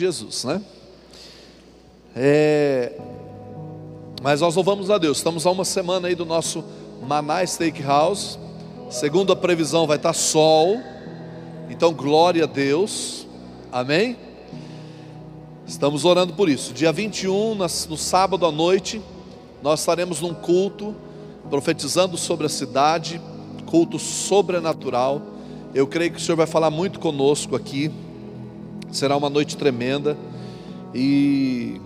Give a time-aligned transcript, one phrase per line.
[0.00, 0.62] Jesus, né?
[2.16, 2.98] É...
[4.22, 5.18] Mas nós louvamos a Deus.
[5.18, 6.64] Estamos a uma semana aí do nosso
[7.06, 8.38] Maná Steakhouse.
[8.90, 10.78] Segundo a previsão, vai estar sol.
[11.68, 13.26] Então, glória a Deus.
[13.70, 14.16] Amém?
[15.66, 16.72] Estamos orando por isso.
[16.72, 19.00] Dia 21, no sábado à noite,
[19.62, 20.96] nós estaremos num culto,
[21.48, 23.20] profetizando sobre a cidade,
[23.66, 25.20] culto sobrenatural.
[25.74, 27.90] Eu creio que o Senhor vai falar muito conosco aqui.
[28.92, 30.16] Será uma noite tremenda.
[30.94, 31.80] E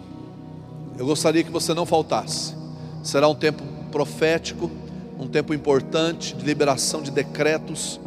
[0.99, 2.55] eu gostaria que você não faltasse.
[3.03, 4.71] Será um tempo profético,
[5.19, 8.01] um tempo importante de liberação de decretos.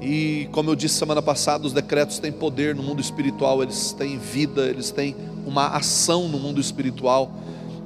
[0.00, 4.18] E como eu disse semana passada, os decretos têm poder no mundo espiritual, eles têm
[4.18, 5.14] vida, eles têm
[5.46, 7.30] uma ação no mundo espiritual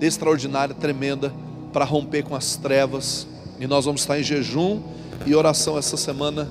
[0.01, 1.33] extraordinária, tremenda,
[1.73, 3.27] para romper com as trevas.
[3.59, 4.81] E nós vamos estar em jejum
[5.27, 6.49] e oração essa semana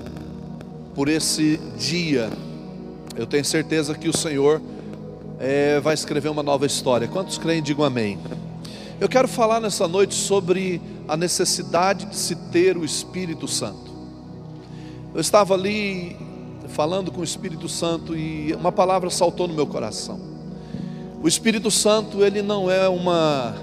[0.94, 2.30] por esse dia.
[3.16, 4.60] Eu tenho certeza que o Senhor
[5.38, 7.06] é, vai escrever uma nova história.
[7.06, 8.18] Quantos creem, digam amém.
[9.00, 13.92] Eu quero falar nessa noite sobre a necessidade de se ter o Espírito Santo.
[15.14, 16.16] Eu estava ali
[16.68, 20.18] falando com o Espírito Santo e uma palavra saltou no meu coração.
[21.22, 23.54] O Espírito Santo, ele não é uma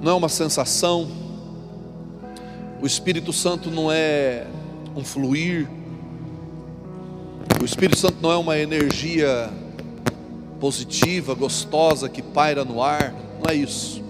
[0.00, 1.08] não é uma sensação.
[2.82, 4.46] O Espírito Santo não é
[4.94, 5.68] um fluir.
[7.60, 9.50] O Espírito Santo não é uma energia
[10.60, 14.02] positiva, gostosa que paira no ar, não é isso.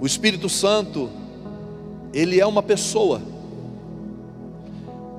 [0.00, 1.10] O Espírito Santo,
[2.12, 3.20] ele é uma pessoa.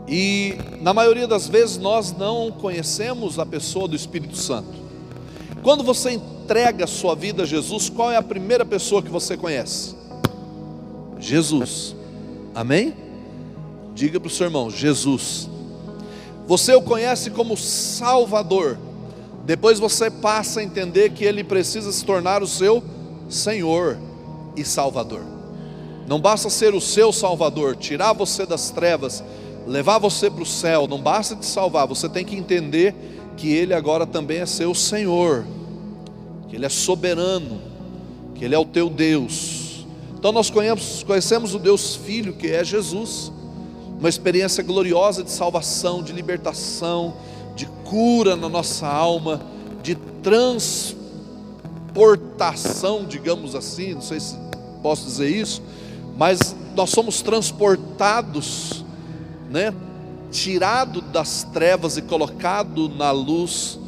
[0.08, 4.86] E na maioria das vezes nós não conhecemos a pessoa do Espírito Santo.
[5.64, 9.36] Quando você entrega a sua vida a Jesus, qual é a primeira pessoa que você
[9.36, 9.96] conhece?
[11.18, 11.96] Jesus.
[12.54, 13.05] Amém?
[13.96, 15.50] Diga para o seu irmão: Jesus.
[16.46, 18.78] Você o conhece como Salvador.
[19.46, 22.84] Depois você passa a entender que ele precisa se tornar o seu
[23.30, 23.98] Senhor
[24.56, 25.24] e Salvador.
[26.08, 29.24] Não basta ser o seu Salvador, tirar você das trevas,
[29.66, 30.88] levar você para o céu.
[30.88, 32.94] Não basta te salvar, você tem que entender
[33.38, 35.46] que Ele agora também é seu Senhor,
[36.50, 37.62] que Ele é soberano,
[38.36, 39.86] que Ele é o teu Deus.
[40.18, 43.32] Então nós conhecemos, conhecemos o Deus Filho, que é Jesus
[44.00, 47.14] uma experiência gloriosa de salvação, de libertação,
[47.56, 49.40] de cura na nossa alma,
[49.82, 54.36] de transportação, digamos assim, não sei se
[54.82, 55.62] posso dizer isso,
[56.18, 58.84] mas nós somos transportados,
[59.50, 59.74] né?
[60.32, 63.80] Tirado das trevas e colocado na luz,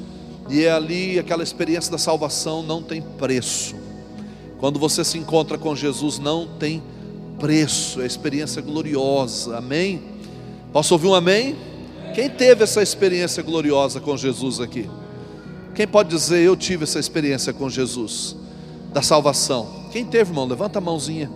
[0.49, 3.75] e é ali aquela experiência da salvação não tem preço.
[4.59, 6.96] Quando você se encontra com Jesus, não tem preço
[7.39, 10.01] preço, é experiência gloriosa, amém?
[10.71, 11.55] Posso ouvir um amém?
[12.13, 14.89] Quem teve essa experiência gloriosa com Jesus aqui?
[15.75, 18.35] Quem pode dizer eu tive essa experiência com Jesus,
[18.91, 19.87] da salvação?
[19.91, 20.45] Quem teve, irmão?
[20.47, 21.29] Levanta a mãozinha,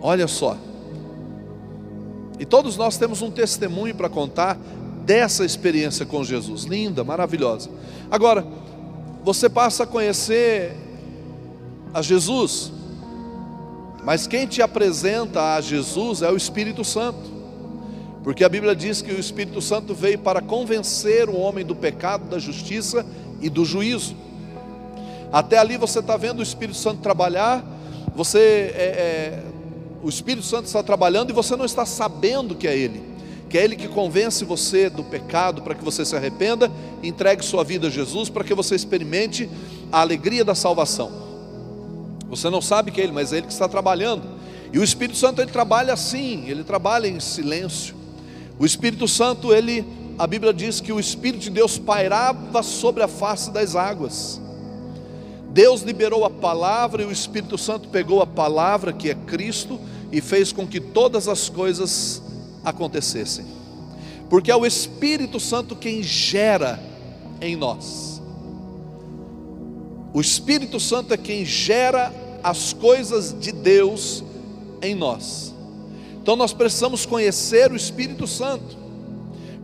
[0.00, 0.56] olha só.
[2.38, 4.58] E todos nós temos um testemunho para contar
[5.04, 7.70] dessa experiência com Jesus, linda, maravilhosa.
[8.10, 8.46] Agora,
[9.24, 10.76] você passa a conhecer
[11.94, 12.72] a Jesus,
[14.04, 17.42] mas quem te apresenta a Jesus é o Espírito Santo.
[18.24, 22.28] Porque a Bíblia diz que o Espírito Santo veio para convencer o homem do pecado,
[22.28, 23.04] da justiça
[23.40, 24.16] e do juízo.
[25.32, 27.64] Até ali você está vendo o Espírito Santo trabalhar,
[28.14, 29.42] você é, é,
[30.02, 33.02] o Espírito Santo está trabalhando e você não está sabendo que é Ele,
[33.48, 36.70] que é Ele que convence você do pecado para que você se arrependa,
[37.02, 39.48] entregue sua vida a Jesus para que você experimente
[39.90, 41.21] a alegria da salvação.
[42.32, 44.22] Você não sabe que é Ele, mas é Ele que está trabalhando.
[44.72, 47.94] E o Espírito Santo ele trabalha assim, ele trabalha em silêncio.
[48.58, 49.84] O Espírito Santo, ele,
[50.18, 54.40] a Bíblia diz que o Espírito de Deus pairava sobre a face das águas.
[55.50, 59.78] Deus liberou a palavra e o Espírito Santo pegou a palavra, que é Cristo,
[60.10, 62.22] e fez com que todas as coisas
[62.64, 63.44] acontecessem.
[64.30, 66.82] Porque é o Espírito Santo quem gera
[67.42, 68.22] em nós.
[70.14, 74.22] O Espírito Santo é quem gera as coisas de Deus
[74.80, 75.54] em nós.
[76.20, 78.76] Então nós precisamos conhecer o Espírito Santo,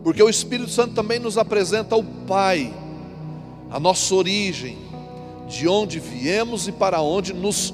[0.03, 2.73] porque o Espírito Santo também nos apresenta o Pai,
[3.69, 4.77] a nossa origem,
[5.47, 7.73] de onde viemos e para onde nos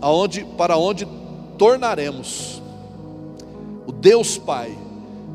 [0.00, 1.06] aonde para onde
[1.56, 2.62] tornaremos.
[3.86, 4.76] O Deus Pai.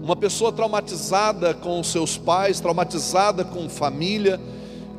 [0.01, 4.39] Uma pessoa traumatizada com seus pais, traumatizada com família,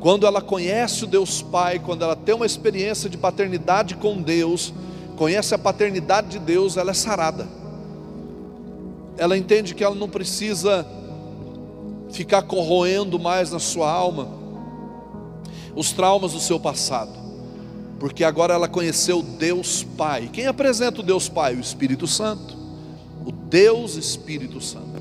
[0.05, 4.71] quando ela conhece o Deus Pai, quando ela tem uma experiência de paternidade com Deus,
[5.17, 7.47] conhece a paternidade de Deus, ela é sarada.
[9.17, 10.85] Ela entende que ela não precisa
[12.11, 14.27] ficar corroendo mais na sua alma
[15.75, 17.17] os traumas do seu passado,
[17.99, 20.29] porque agora ela conheceu Deus Pai.
[20.31, 21.55] Quem apresenta o Deus Pai?
[21.55, 22.55] O Espírito Santo,
[23.25, 24.94] o Deus Espírito Santo.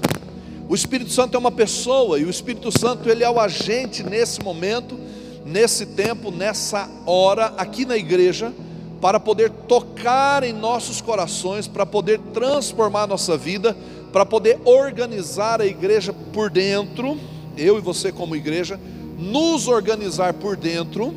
[0.68, 4.42] O Espírito Santo é uma pessoa e o Espírito Santo ele é o agente nesse
[4.42, 4.98] momento,
[5.44, 8.52] nesse tempo, nessa hora aqui na igreja
[9.00, 13.76] para poder tocar em nossos corações, para poder transformar nossa vida,
[14.10, 17.18] para poder organizar a igreja por dentro,
[17.58, 18.80] eu e você como igreja,
[19.18, 21.14] nos organizar por dentro,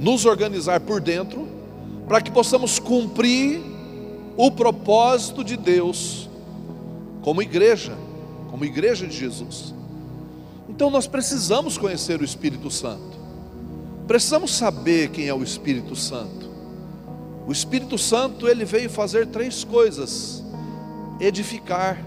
[0.00, 1.46] nos organizar por dentro,
[2.08, 3.62] para que possamos cumprir
[4.36, 6.21] o propósito de Deus
[7.22, 7.96] como igreja,
[8.50, 9.74] como igreja de Jesus.
[10.68, 13.18] Então nós precisamos conhecer o Espírito Santo.
[14.06, 16.50] Precisamos saber quem é o Espírito Santo.
[17.46, 20.42] O Espírito Santo, ele veio fazer três coisas:
[21.20, 21.98] edificar.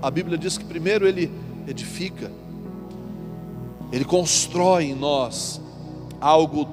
[0.00, 1.30] A Bíblia diz que primeiro ele
[1.68, 2.30] edifica,
[3.92, 5.60] ele constrói em nós
[6.20, 6.66] algo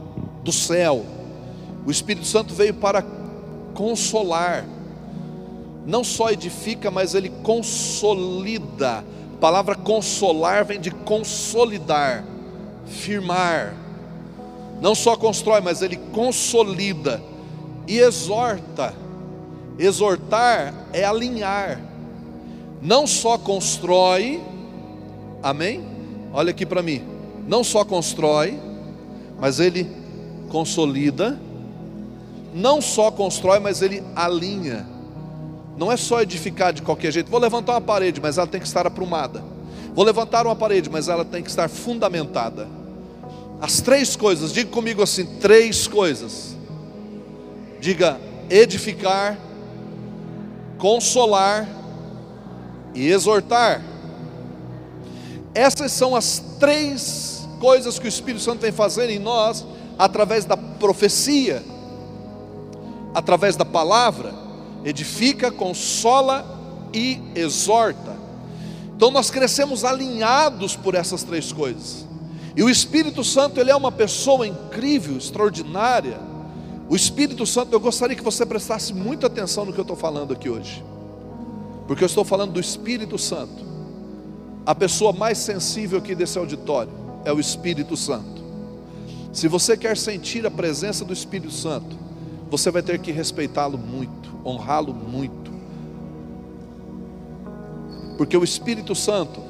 [0.44, 1.06] do céu.
[1.86, 3.04] O Espírito Santo veio para
[3.74, 4.66] consolar,
[5.89, 9.03] não só edifica, mas ele consolida.
[9.33, 12.24] A palavra consolar vem de consolidar,
[12.86, 13.74] firmar.
[14.80, 17.19] Não só constrói, mas ele consolida
[17.88, 18.94] e exorta.
[19.80, 21.81] Exortar é alinhar.
[22.83, 24.39] Não só constrói,
[25.41, 25.83] amém?
[26.31, 27.01] Olha aqui para mim.
[27.47, 28.59] Não só constrói,
[29.39, 29.89] mas ele
[30.51, 31.39] consolida.
[32.53, 34.99] Não só constrói, mas ele alinha.
[35.80, 37.31] Não é só edificar de qualquer jeito.
[37.31, 39.42] Vou levantar uma parede, mas ela tem que estar aprumada.
[39.96, 42.68] Vou levantar uma parede, mas ela tem que estar fundamentada.
[43.62, 46.54] As três coisas, diga comigo assim: três coisas.
[47.80, 49.38] Diga edificar,
[50.78, 51.66] consolar
[52.94, 53.82] e exortar.
[55.56, 59.66] Essas são as três coisas que o Espírito Santo vem fazendo em nós
[59.98, 61.64] através da profecia,
[63.16, 64.49] através da palavra
[64.89, 68.18] edifica, consola e exorta.
[68.95, 72.06] Então nós crescemos alinhados por essas três coisas.
[72.56, 76.19] E o Espírito Santo, ele é uma pessoa incrível, extraordinária.
[76.89, 80.33] O Espírito Santo, eu gostaria que você prestasse muita atenção no que eu estou falando
[80.33, 80.83] aqui hoje.
[81.88, 83.63] Porque eu estou falando do Espírito Santo.
[84.65, 86.91] A pessoa mais sensível aqui desse auditório
[87.24, 88.44] é o Espírito Santo.
[89.31, 91.95] Se você quer sentir a presença do Espírito Santo,
[92.50, 95.51] você vai ter que respeitá-lo muito, honrá-lo muito.
[98.18, 99.42] Porque o Espírito Santo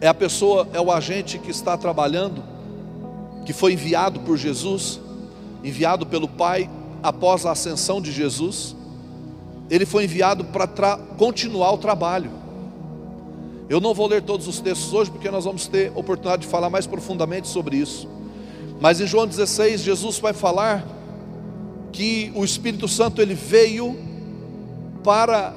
[0.00, 2.42] é a pessoa, é o agente que está trabalhando,
[3.46, 5.00] que foi enviado por Jesus,
[5.62, 6.68] enviado pelo Pai
[7.02, 8.76] após a ascensão de Jesus.
[9.70, 12.30] Ele foi enviado para continuar o trabalho.
[13.68, 16.68] Eu não vou ler todos os textos hoje, porque nós vamos ter oportunidade de falar
[16.68, 18.06] mais profundamente sobre isso.
[18.78, 20.84] Mas em João 16, Jesus vai falar
[21.94, 23.96] que o Espírito Santo ele veio
[25.04, 25.54] para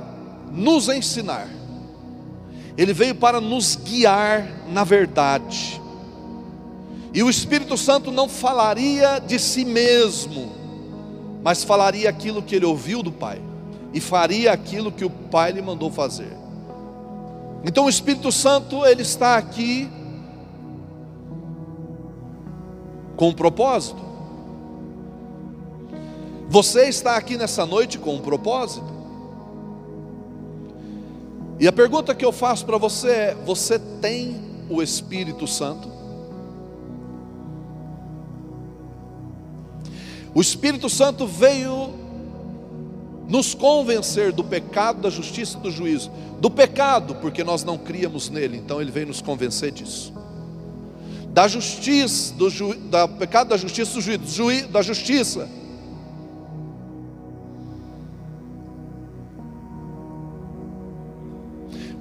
[0.52, 1.50] nos ensinar.
[2.78, 5.82] Ele veio para nos guiar na verdade.
[7.12, 10.52] E o Espírito Santo não falaria de si mesmo,
[11.44, 13.42] mas falaria aquilo que ele ouviu do Pai
[13.92, 16.38] e faria aquilo que o Pai lhe mandou fazer.
[17.66, 19.90] Então o Espírito Santo ele está aqui
[23.16, 24.07] com um propósito.
[26.50, 28.88] Você está aqui nessa noite com um propósito.
[31.60, 34.40] E a pergunta que eu faço para você é: você tem
[34.70, 35.92] o Espírito Santo?
[40.34, 41.94] O Espírito Santo veio
[43.28, 46.10] nos convencer do pecado, da justiça e do juízo.
[46.40, 50.14] Do pecado, porque nós não criamos nele, então ele veio nos convencer disso.
[51.30, 55.50] Da justiça, do ju, da pecado, da justiça, do juízo, da justiça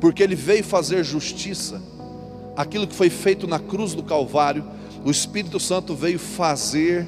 [0.01, 1.83] porque ele veio fazer justiça,
[2.57, 4.65] aquilo que foi feito na cruz do Calvário,
[5.05, 7.07] o Espírito Santo veio fazer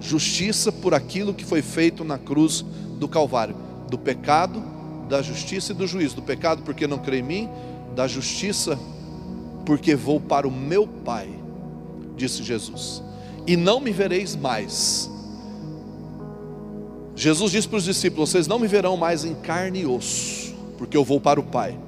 [0.00, 2.64] justiça por aquilo que foi feito na cruz
[2.98, 3.56] do Calvário,
[3.88, 4.62] do pecado,
[5.08, 7.48] da justiça e do juízo, do pecado porque não crê em mim,
[7.94, 8.78] da justiça
[9.64, 11.28] porque vou para o meu Pai,
[12.16, 13.02] disse Jesus,
[13.46, 15.10] e não me vereis mais.
[17.16, 20.96] Jesus disse para os discípulos: Vocês não me verão mais em carne e osso, porque
[20.96, 21.78] eu vou para o Pai.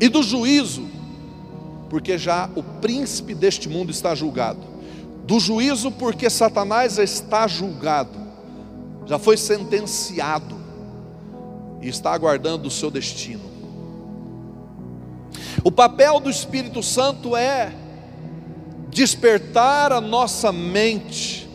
[0.00, 0.88] E do juízo,
[1.90, 4.60] porque já o príncipe deste mundo está julgado.
[5.24, 8.18] Do juízo, porque Satanás está julgado,
[9.06, 10.58] já foi sentenciado.
[11.82, 13.40] e está aguardando o seu destino.
[15.64, 17.72] O papel do Espírito Santo é
[18.90, 21.48] despertar a nossa mente,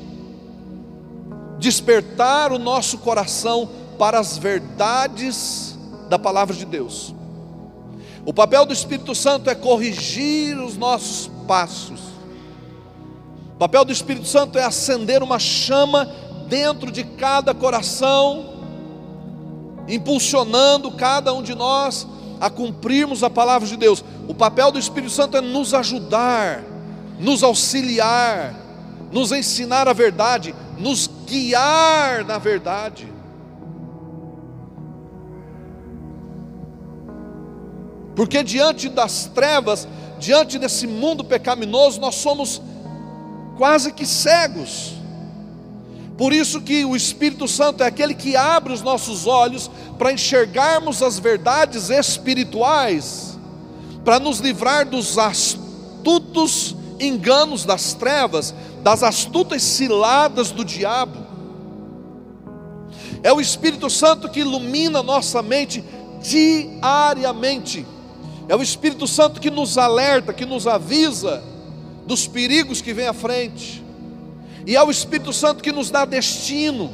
[1.60, 5.78] despertar o nosso coração para as verdades
[6.10, 7.14] da palavra de Deus.
[8.26, 12.00] O papel do Espírito Santo é corrigir os nossos passos.
[13.54, 16.12] O papel do Espírito Santo é acender uma chama
[16.50, 18.64] dentro de cada coração,
[19.88, 22.08] impulsionando cada um de nós
[22.42, 24.04] a cumprirmos a palavra de Deus.
[24.28, 26.64] O papel do Espírito Santo é nos ajudar,
[27.20, 28.56] nos auxiliar,
[29.12, 33.15] nos ensinar a verdade, nos guiar na verdade.
[38.16, 42.62] Porque diante das trevas, diante desse mundo pecaminoso, nós somos
[43.58, 44.94] quase que cegos.
[46.18, 51.02] Por isso que o Espírito Santo é aquele que abre os nossos olhos para enxergarmos
[51.04, 53.38] as verdades espirituais,
[54.06, 61.20] para nos livrar dos astutos enganos das trevas, das astutas ciladas do diabo.
[63.22, 65.84] É o Espírito Santo que ilumina nossa mente
[66.22, 67.86] diariamente.
[68.48, 71.44] É o Espírito Santo que nos alerta, que nos avisa
[72.06, 73.84] dos perigos que vem à frente.
[74.66, 76.92] E é o Espírito Santo que nos dá destino.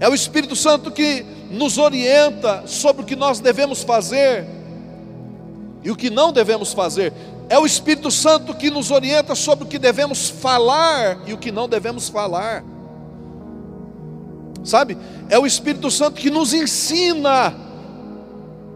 [0.00, 4.46] É o Espírito Santo que nos orienta sobre o que nós devemos fazer
[5.82, 7.12] e o que não devemos fazer.
[7.48, 11.52] É o Espírito Santo que nos orienta sobre o que devemos falar e o que
[11.52, 12.64] não devemos falar.
[14.64, 14.96] Sabe?
[15.28, 17.54] É o Espírito Santo que nos ensina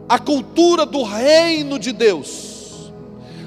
[0.09, 2.93] a cultura do reino de Deus.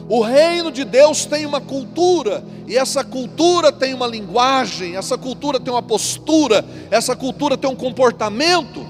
[0.07, 5.59] O reino de Deus tem uma cultura, e essa cultura tem uma linguagem, essa cultura
[5.59, 8.85] tem uma postura, essa cultura tem um comportamento.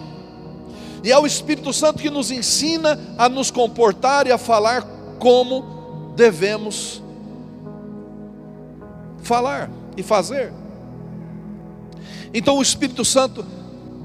[1.03, 4.81] E é o Espírito Santo que nos ensina a nos comportar e a falar
[5.19, 7.01] como devemos
[9.21, 10.51] falar e fazer.
[12.33, 13.45] Então o Espírito Santo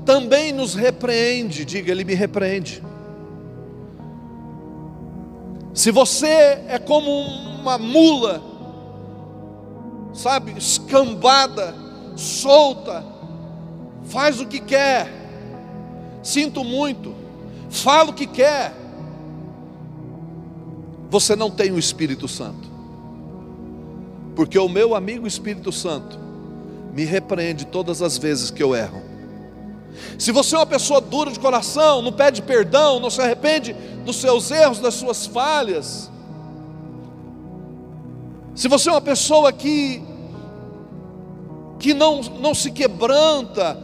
[0.05, 2.83] também nos repreende, diga, ele me repreende.
[5.77, 8.43] Se você é como uma mula,
[10.15, 11.75] sabe, escambada,
[12.17, 13.05] solta,
[14.05, 15.13] faz o que quer,
[16.23, 17.15] sinto muito,
[17.69, 18.73] fala o que quer,
[21.11, 22.67] você não tem o Espírito Santo,
[24.35, 26.19] porque o meu amigo Espírito Santo
[26.95, 29.03] me repreende todas as vezes que eu erro.
[30.19, 34.17] Se você é uma pessoa dura de coração, não pede perdão, não se arrepende dos
[34.17, 36.11] seus erros, das suas falhas,
[38.55, 40.03] se você é uma pessoa que,
[41.79, 43.79] que não, não se quebranta,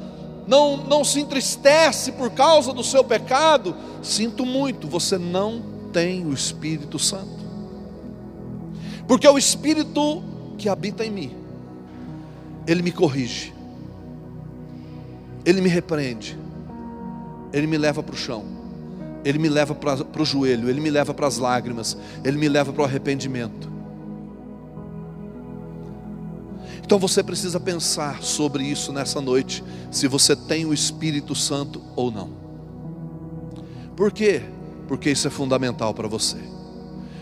[0.47, 5.63] não, não se entristece por causa do seu pecado, sinto muito, você não
[5.93, 7.43] tem o Espírito Santo,
[9.07, 10.23] porque é o Espírito
[10.57, 11.37] que habita em mim,
[12.67, 13.53] ele me corrige,
[15.45, 16.39] ele me repreende,
[17.53, 18.62] Ele me leva para o chão,
[19.25, 22.73] Ele me leva para o joelho, Ele me leva para as lágrimas, Ele me leva
[22.73, 23.71] para o arrependimento.
[26.85, 32.11] Então você precisa pensar sobre isso nessa noite, se você tem o Espírito Santo ou
[32.11, 32.31] não.
[33.97, 34.43] Por quê?
[34.89, 36.37] Porque isso é fundamental para você.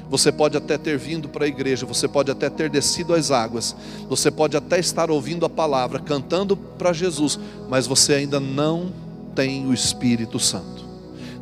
[0.09, 3.77] Você pode até ter vindo para a igreja, você pode até ter descido as águas,
[4.09, 7.39] você pode até estar ouvindo a palavra, cantando para Jesus,
[7.69, 8.93] mas você ainda não
[9.37, 10.80] tem o Espírito Santo.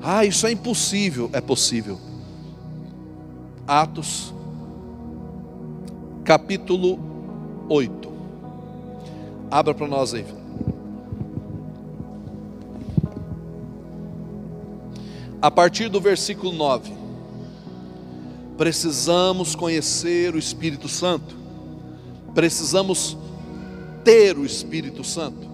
[0.03, 1.29] Ah, isso é impossível.
[1.33, 1.99] É possível.
[3.67, 4.33] Atos,
[6.25, 6.99] capítulo
[7.69, 8.09] 8.
[9.51, 10.25] Abra para nós aí.
[15.41, 16.93] A partir do versículo 9
[18.57, 21.37] precisamos conhecer o Espírito Santo,
[22.35, 23.17] precisamos
[24.03, 25.47] ter o Espírito Santo.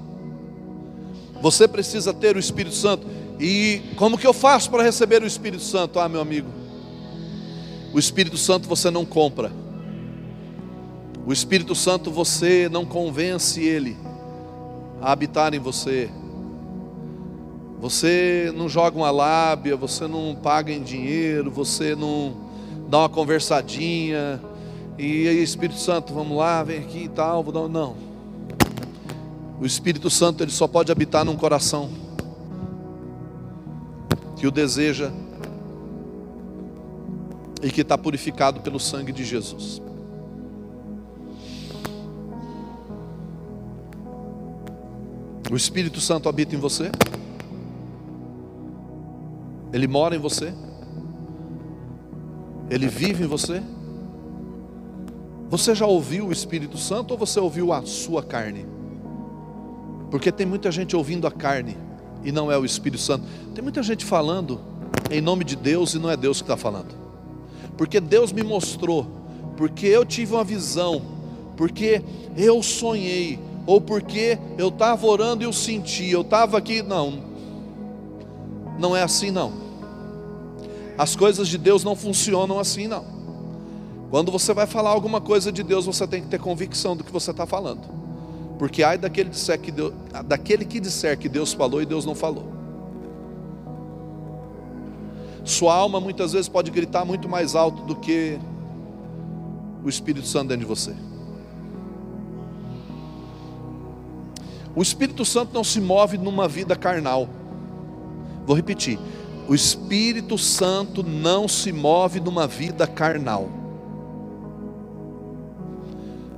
[1.42, 3.06] Você precisa ter o Espírito Santo.
[3.38, 5.98] E como que eu faço para receber o Espírito Santo?
[5.98, 6.48] Ah, meu amigo,
[7.92, 9.50] o Espírito Santo você não compra.
[11.26, 13.96] O Espírito Santo você não convence ele
[15.00, 16.10] a habitar em você.
[17.80, 22.34] Você não joga uma lábia, você não paga em dinheiro, você não
[22.88, 24.40] dá uma conversadinha,
[24.96, 27.96] e aí, Espírito Santo, vamos lá, vem aqui e tal, vou dar não.
[29.60, 31.90] O Espírito Santo ele só pode habitar num coração
[34.36, 35.10] que o deseja
[37.62, 39.80] e que está purificado pelo sangue de Jesus.
[45.50, 46.90] O Espírito Santo habita em você?
[49.72, 50.52] Ele mora em você?
[52.70, 53.62] Ele vive em você?
[55.48, 58.66] Você já ouviu o Espírito Santo ou você ouviu a sua carne?
[60.10, 61.76] Porque tem muita gente ouvindo a carne
[62.25, 63.25] e não é o Espírito Santo.
[63.54, 64.61] Tem muita gente falando
[65.11, 66.95] em nome de Deus e não é Deus que está falando.
[67.76, 69.07] Porque Deus me mostrou,
[69.57, 71.02] porque eu tive uma visão,
[71.57, 72.02] porque
[72.37, 76.83] eu sonhei, ou porque eu estava orando e eu senti, eu estava aqui.
[76.83, 77.23] Não,
[78.78, 79.52] não é assim não.
[80.97, 83.04] As coisas de Deus não funcionam assim não.
[84.11, 87.11] Quando você vai falar alguma coisa de Deus, você tem que ter convicção do que
[87.11, 88.03] você está falando.
[88.64, 89.92] Porque ai daquele, disser que Deus,
[90.25, 92.50] daquele que disser que Deus falou e Deus não falou.
[95.44, 98.38] Sua alma muitas vezes pode gritar muito mais alto do que
[99.85, 100.94] o Espírito Santo dentro de você.
[104.75, 107.28] O Espírito Santo não se move numa vida carnal.
[108.47, 108.99] Vou repetir.
[109.47, 113.63] O Espírito Santo não se move numa vida carnal.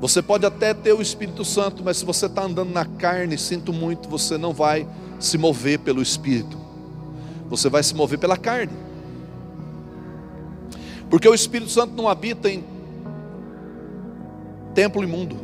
[0.00, 3.72] Você pode até ter o Espírito Santo, mas se você está andando na carne, sinto
[3.72, 4.86] muito, você não vai
[5.18, 6.58] se mover pelo Espírito.
[7.48, 8.72] Você vai se mover pela carne.
[11.08, 12.64] Porque o Espírito Santo não habita em
[14.74, 15.36] templo imundo.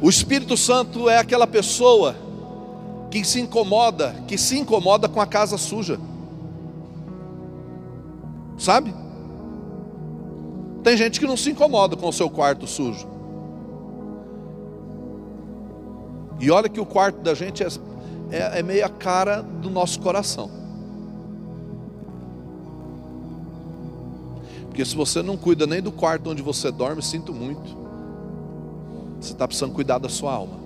[0.00, 2.14] O Espírito Santo é aquela pessoa
[3.10, 5.98] que se incomoda, que se incomoda com a casa suja.
[8.58, 8.94] Sabe?
[10.84, 13.08] Tem gente que não se incomoda com o seu quarto sujo.
[16.38, 17.68] E olha que o quarto da gente é,
[18.30, 20.50] é, é meio a cara do nosso coração.
[24.66, 27.74] Porque se você não cuida nem do quarto onde você dorme, sinto muito.
[29.20, 30.63] Você está precisando cuidar da sua alma.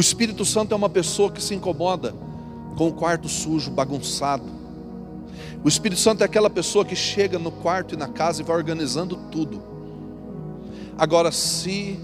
[0.00, 2.14] O Espírito Santo é uma pessoa que se incomoda
[2.74, 4.44] com o quarto sujo, bagunçado.
[5.62, 8.56] O Espírito Santo é aquela pessoa que chega no quarto e na casa e vai
[8.56, 9.62] organizando tudo.
[10.96, 12.00] Agora, se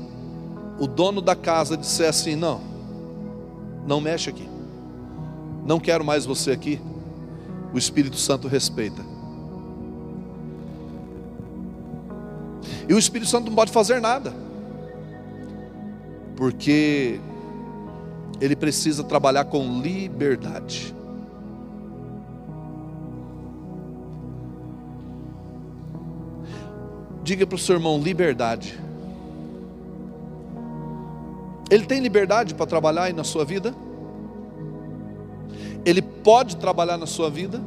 [0.78, 2.60] o dono da casa disser assim: não,
[3.86, 4.46] não mexe aqui,
[5.64, 6.78] não quero mais você aqui,
[7.72, 9.02] o Espírito Santo respeita.
[12.86, 14.34] E o Espírito Santo não pode fazer nada,
[16.36, 17.18] porque
[18.40, 20.94] ele precisa trabalhar com liberdade.
[27.22, 28.78] Diga para o seu irmão: liberdade.
[31.68, 33.74] Ele tem liberdade para trabalhar aí na sua vida?
[35.84, 37.60] Ele pode trabalhar na sua vida?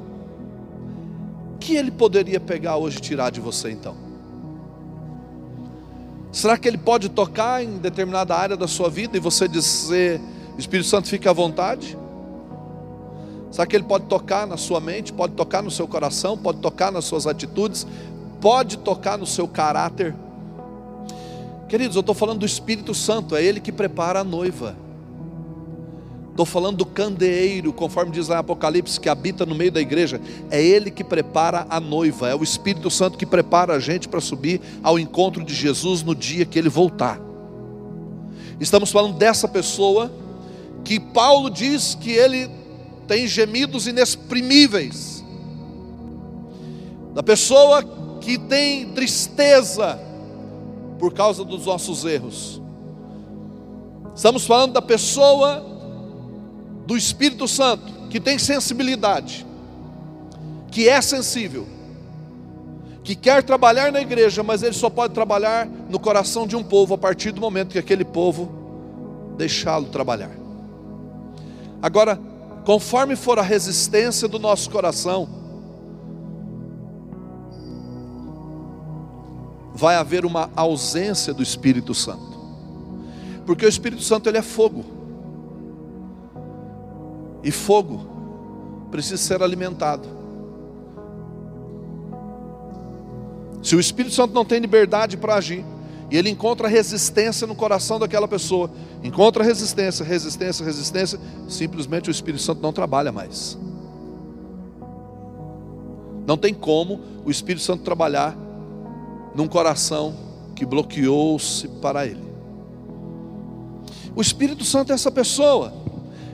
[1.56, 3.96] O que ele poderia pegar hoje e tirar de você então?
[6.32, 10.22] Será que ele pode tocar em determinada área da sua vida e você dizer,
[10.60, 11.98] Espírito Santo fica à vontade?
[13.52, 16.92] Será que ele pode tocar na sua mente, pode tocar no seu coração, pode tocar
[16.92, 17.86] nas suas atitudes,
[18.40, 20.16] pode tocar no seu caráter?
[21.68, 24.76] Queridos, eu estou falando do Espírito Santo, é Ele que prepara a noiva.
[26.30, 30.22] Estou falando do candeeiro, conforme diz lá em Apocalipse, que habita no meio da igreja.
[30.50, 34.22] É Ele que prepara a noiva, é o Espírito Santo que prepara a gente para
[34.22, 37.20] subir ao encontro de Jesus no dia que Ele voltar.
[38.60, 40.12] Estamos falando dessa pessoa
[40.84, 42.50] que Paulo diz que ele
[43.08, 45.24] tem gemidos inexprimíveis,
[47.14, 47.84] da pessoa
[48.22, 50.00] que tem tristeza
[51.00, 52.62] por causa dos nossos erros.
[54.16, 55.66] Estamos falando da pessoa
[56.86, 59.46] do Espírito Santo que tem sensibilidade,
[60.72, 61.68] que é sensível,
[63.04, 66.94] que quer trabalhar na igreja, mas ele só pode trabalhar no coração de um povo
[66.94, 68.52] a partir do momento que aquele povo
[69.38, 70.49] deixá-lo trabalhar.
[71.82, 72.20] Agora,
[72.66, 75.28] conforme for a resistência do nosso coração,
[79.74, 82.38] vai haver uma ausência do Espírito Santo.
[83.46, 84.84] Porque o Espírito Santo ele é fogo.
[87.44, 88.06] E fogo
[88.92, 90.08] precisa ser alimentado.
[93.64, 95.64] Se o Espírito Santo não tem liberdade para agir,
[96.12, 98.70] e ele encontra resistência no coração daquela pessoa,
[99.04, 103.58] encontra resistência, resistência, resistência, simplesmente o Espírito Santo não trabalha mais.
[106.28, 108.38] Não tem como o Espírito Santo trabalhar
[109.34, 110.14] num coração
[110.56, 112.30] que bloqueou-se para Ele.
[114.16, 115.74] O Espírito Santo é essa pessoa,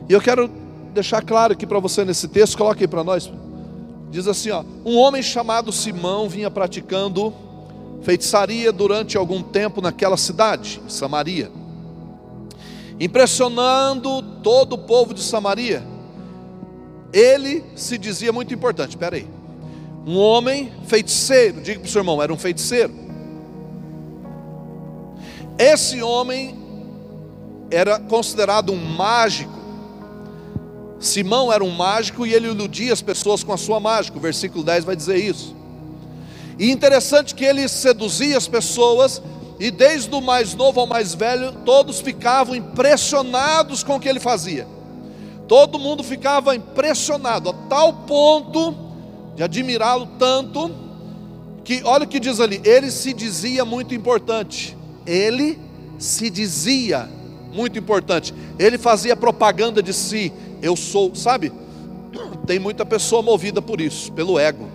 [0.09, 0.49] e eu quero
[0.93, 3.31] deixar claro aqui para você nesse texto, coloque aí para nós,
[4.09, 7.33] diz assim: ó, um homem chamado Simão vinha praticando
[8.01, 11.51] feitiçaria durante algum tempo naquela cidade, Samaria,
[12.99, 15.83] impressionando todo o povo de Samaria.
[17.11, 19.27] Ele se dizia muito importante, espera aí,
[20.05, 22.93] um homem feiticeiro, diga para o seu irmão, era um feiticeiro.
[25.57, 26.57] Esse homem
[27.71, 29.53] era considerado um mágico.
[30.99, 34.17] Simão era um mágico e ele iludia as pessoas com a sua mágica.
[34.17, 35.55] O versículo 10 vai dizer isso.
[36.57, 39.21] E interessante que ele seduzia as pessoas,
[39.59, 44.19] e desde o mais novo ao mais velho, todos ficavam impressionados com o que ele
[44.19, 44.67] fazia.
[45.47, 48.75] Todo mundo ficava impressionado, a tal ponto
[49.35, 50.71] de admirá-lo tanto,
[51.63, 54.77] que olha o que diz ali, ele se dizia muito importante.
[55.05, 55.59] Ele
[55.97, 57.09] se dizia
[57.53, 58.33] muito importante.
[58.59, 60.31] Ele fazia propaganda de si.
[60.61, 61.51] Eu sou, sabe?
[62.45, 64.67] Tem muita pessoa movida por isso, pelo ego.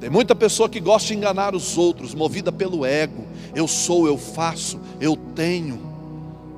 [0.00, 3.26] Tem muita pessoa que gosta de enganar os outros, movida pelo ego.
[3.54, 5.80] Eu sou, eu faço, eu tenho.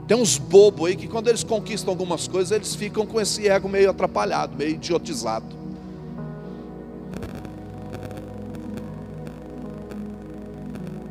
[0.06, 3.68] Tem uns bobos aí que quando eles conquistam algumas coisas, eles ficam com esse ego
[3.68, 5.46] meio atrapalhado, meio idiotizado.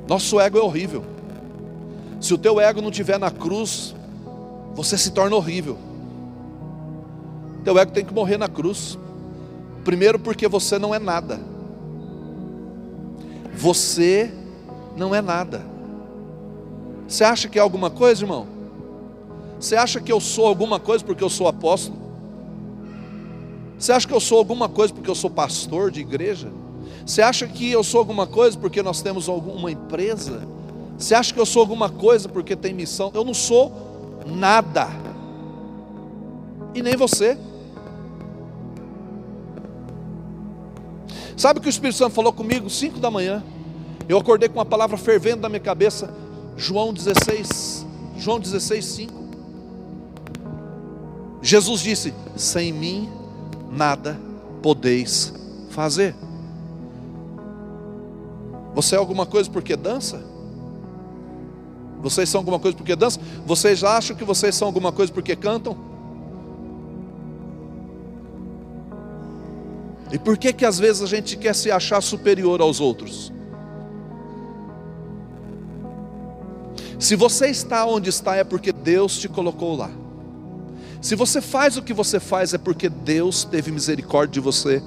[0.07, 1.03] Nosso ego é horrível.
[2.19, 3.95] Se o teu ego não estiver na cruz,
[4.75, 5.77] você se torna horrível.
[7.63, 8.97] Teu ego tem que morrer na cruz.
[9.83, 11.39] Primeiro porque você não é nada.
[13.53, 14.31] Você
[14.95, 15.65] não é nada.
[17.07, 18.47] Você acha que é alguma coisa, irmão?
[19.59, 21.97] Você acha que eu sou alguma coisa porque eu sou apóstolo?
[23.77, 26.51] Você acha que eu sou alguma coisa porque eu sou pastor de igreja?
[27.05, 30.41] Você acha que eu sou alguma coisa porque nós temos alguma empresa?
[30.97, 33.09] Você acha que eu sou alguma coisa porque tem missão?
[33.13, 33.71] Eu não sou
[34.25, 34.87] nada.
[36.75, 37.37] E nem você.
[41.39, 42.69] Sabe o que o Espírito Santo falou comigo?
[42.69, 43.41] 5 da manhã.
[44.09, 46.13] Eu acordei com uma palavra fervendo na minha cabeça.
[46.57, 47.85] João 16.
[48.17, 49.13] João 16, 5.
[51.41, 53.09] Jesus disse: Sem mim
[53.71, 54.19] nada
[54.61, 55.33] podeis
[55.69, 56.13] fazer.
[58.75, 60.21] Você é alguma coisa porque dança?
[62.01, 63.23] Vocês são alguma coisa porque dançam?
[63.45, 65.88] Vocês acham que vocês são alguma coisa porque cantam?
[70.11, 73.31] E por que que às vezes a gente quer se achar superior aos outros?
[76.97, 79.89] Se você está onde está é porque Deus te colocou lá.
[81.01, 84.83] Se você faz o que você faz é porque Deus teve misericórdia de você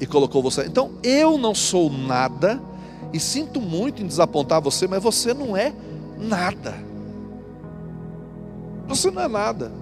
[0.00, 0.66] e colocou você.
[0.66, 2.60] Então eu não sou nada
[3.12, 5.72] e sinto muito em desapontar você, mas você não é
[6.18, 6.74] nada.
[8.86, 9.72] Você não é nada.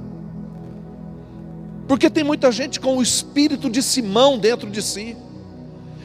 [1.88, 5.16] Porque tem muita gente com o espírito de Simão dentro de si.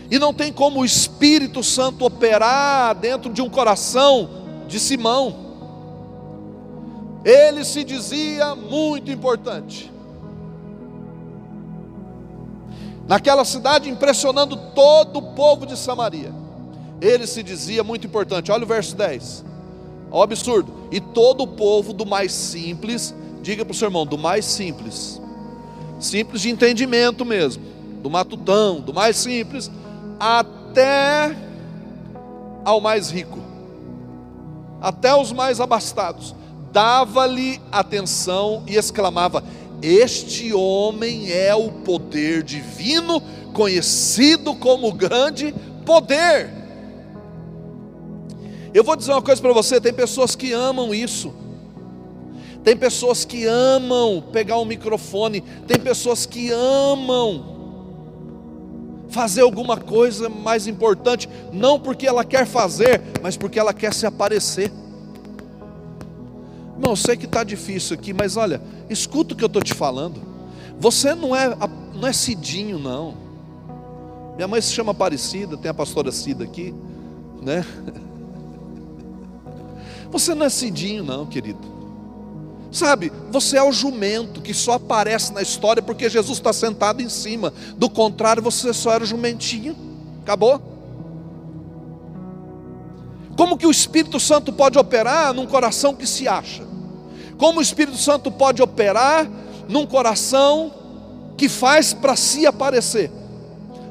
[0.10, 4.30] E não tem como o Espírito Santo operar dentro de um coração
[4.68, 5.52] de Simão.
[7.24, 9.92] Ele se dizia muito importante.
[13.08, 16.34] Naquela cidade, impressionando todo o povo de Samaria.
[17.00, 18.52] Ele se dizia muito importante.
[18.52, 19.46] Olha o verso 10.
[20.12, 20.74] Olha o absurdo.
[20.92, 25.22] E todo o povo do mais simples, diga para o seu irmão, do mais simples
[26.02, 27.64] simples de entendimento mesmo,
[28.02, 29.72] do matutão, do mais simples,
[30.20, 31.36] até
[32.66, 33.40] ao mais rico,
[34.82, 36.36] até os mais abastados,
[36.72, 39.44] dava-lhe atenção e exclamava:
[39.82, 43.22] Este homem é o poder divino,
[43.54, 45.54] conhecido como grande
[45.86, 46.62] poder.
[48.74, 51.34] Eu vou dizer uma coisa para você: tem pessoas que amam isso,
[52.64, 57.60] tem pessoas que amam pegar um microfone, tem pessoas que amam
[59.10, 64.06] fazer alguma coisa mais importante, não porque ela quer fazer, mas porque ela quer se
[64.06, 64.72] aparecer.
[66.76, 69.74] Irmão, eu sei que está difícil aqui, mas olha, escuta o que eu estou te
[69.74, 70.22] falando.
[70.80, 71.50] Você não é,
[71.94, 73.16] não é Cidinho, não.
[74.36, 76.74] Minha mãe se chama Aparecida, tem a pastora Cida aqui,
[77.42, 77.66] né?
[80.10, 81.81] Você não é Cidinho, não, querido.
[82.72, 87.10] Sabe, você é o jumento que só aparece na história porque Jesus está sentado em
[87.10, 87.54] cima.
[87.76, 89.76] Do contrário, você só era o jumentinho.
[90.22, 90.62] Acabou?
[93.36, 96.64] Como que o Espírito Santo pode operar num coração que se acha?
[97.38, 99.30] Como o Espírito Santo pode operar
[99.68, 100.72] num coração
[101.36, 103.12] que faz para si aparecer?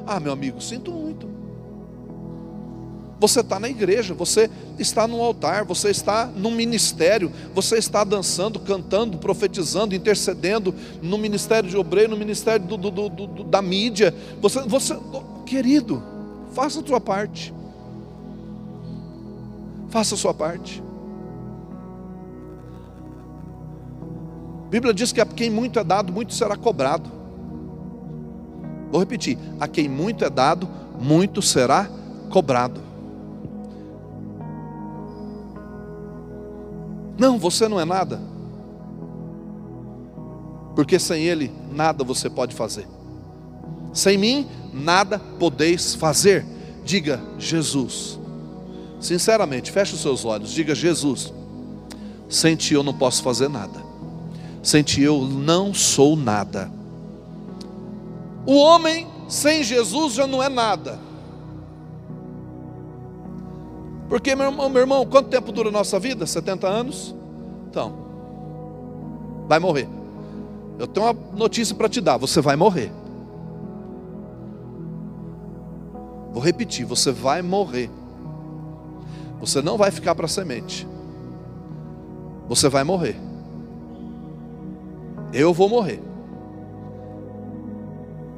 [0.07, 1.10] Ah, meu amigo, sinto muito.
[3.21, 8.59] Você está na igreja, você está no altar, você está no ministério, você está dançando,
[8.59, 14.11] cantando, profetizando, intercedendo no ministério de obreiro, no ministério do, do, do, da mídia.
[14.41, 14.97] Você, você,
[15.45, 16.01] querido,
[16.51, 17.53] faça a sua parte.
[19.91, 20.81] Faça a sua parte.
[24.65, 27.07] A Bíblia diz que a quem muito é dado, muito será cobrado.
[28.89, 30.67] Vou repetir: a quem muito é dado,
[30.99, 31.87] muito será
[32.31, 32.89] cobrado.
[37.21, 38.19] Não, você não é nada.
[40.75, 42.87] Porque sem Ele, nada você pode fazer.
[43.93, 46.43] Sem mim, nada podeis fazer.
[46.83, 48.19] Diga, Jesus.
[48.99, 50.49] Sinceramente, feche os seus olhos.
[50.49, 51.31] Diga, Jesus.
[52.27, 53.79] Sem ti eu não posso fazer nada.
[54.63, 56.71] Sem ti eu não sou nada.
[58.47, 60.97] O homem sem Jesus já não é nada.
[64.11, 66.27] Porque, meu irmão, meu irmão, quanto tempo dura a nossa vida?
[66.27, 67.15] 70 anos?
[67.69, 67.93] Então,
[69.47, 69.87] vai morrer.
[70.77, 72.91] Eu tenho uma notícia para te dar: você vai morrer.
[76.33, 77.89] Vou repetir: você vai morrer.
[79.39, 80.85] Você não vai ficar para semente.
[82.49, 83.15] Você vai morrer.
[85.31, 86.03] Eu vou morrer.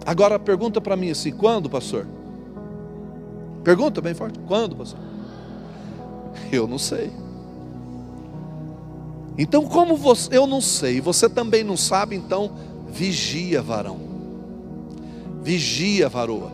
[0.05, 2.05] Agora pergunta para mim assim: quando, pastor?
[3.63, 5.12] Pergunta bem forte: quando, pastor?
[6.52, 7.12] Eu não sei.
[9.38, 12.52] Então, como você, eu não sei, você também não sabe, então
[12.91, 14.00] vigia, varão.
[15.41, 16.52] Vigia, varoa.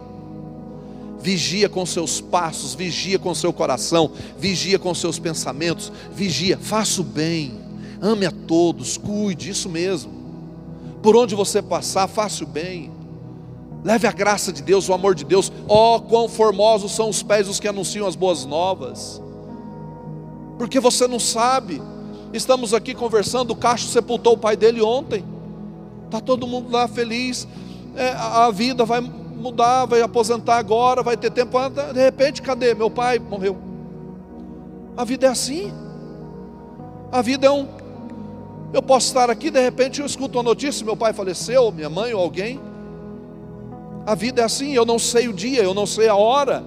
[1.21, 7.03] Vigia com seus passos, vigia com seu coração, vigia com seus pensamentos, vigia, faça o
[7.03, 7.59] bem,
[8.01, 10.13] ame a todos, cuide, isso mesmo.
[11.03, 12.91] Por onde você passar, faça o bem.
[13.83, 15.51] Leve a graça de Deus, o amor de Deus.
[15.67, 19.21] Oh, quão formosos são os pés dos que anunciam as boas novas
[20.59, 21.81] porque você não sabe.
[22.33, 25.23] Estamos aqui conversando, o Cacho sepultou o pai dele ontem.
[26.05, 27.47] Está todo mundo lá feliz.
[27.95, 31.57] É, a vida vai mudar, vai aposentar agora, vai ter tempo.
[31.69, 32.75] De repente, cadê?
[32.75, 33.57] Meu pai morreu.
[34.97, 35.71] A vida é assim.
[37.09, 37.65] A vida é um.
[38.73, 42.13] Eu posso estar aqui, de repente eu escuto uma notícia: meu pai faleceu, minha mãe
[42.13, 42.59] ou alguém.
[44.05, 46.63] A vida é assim, eu não sei o dia, eu não sei a hora.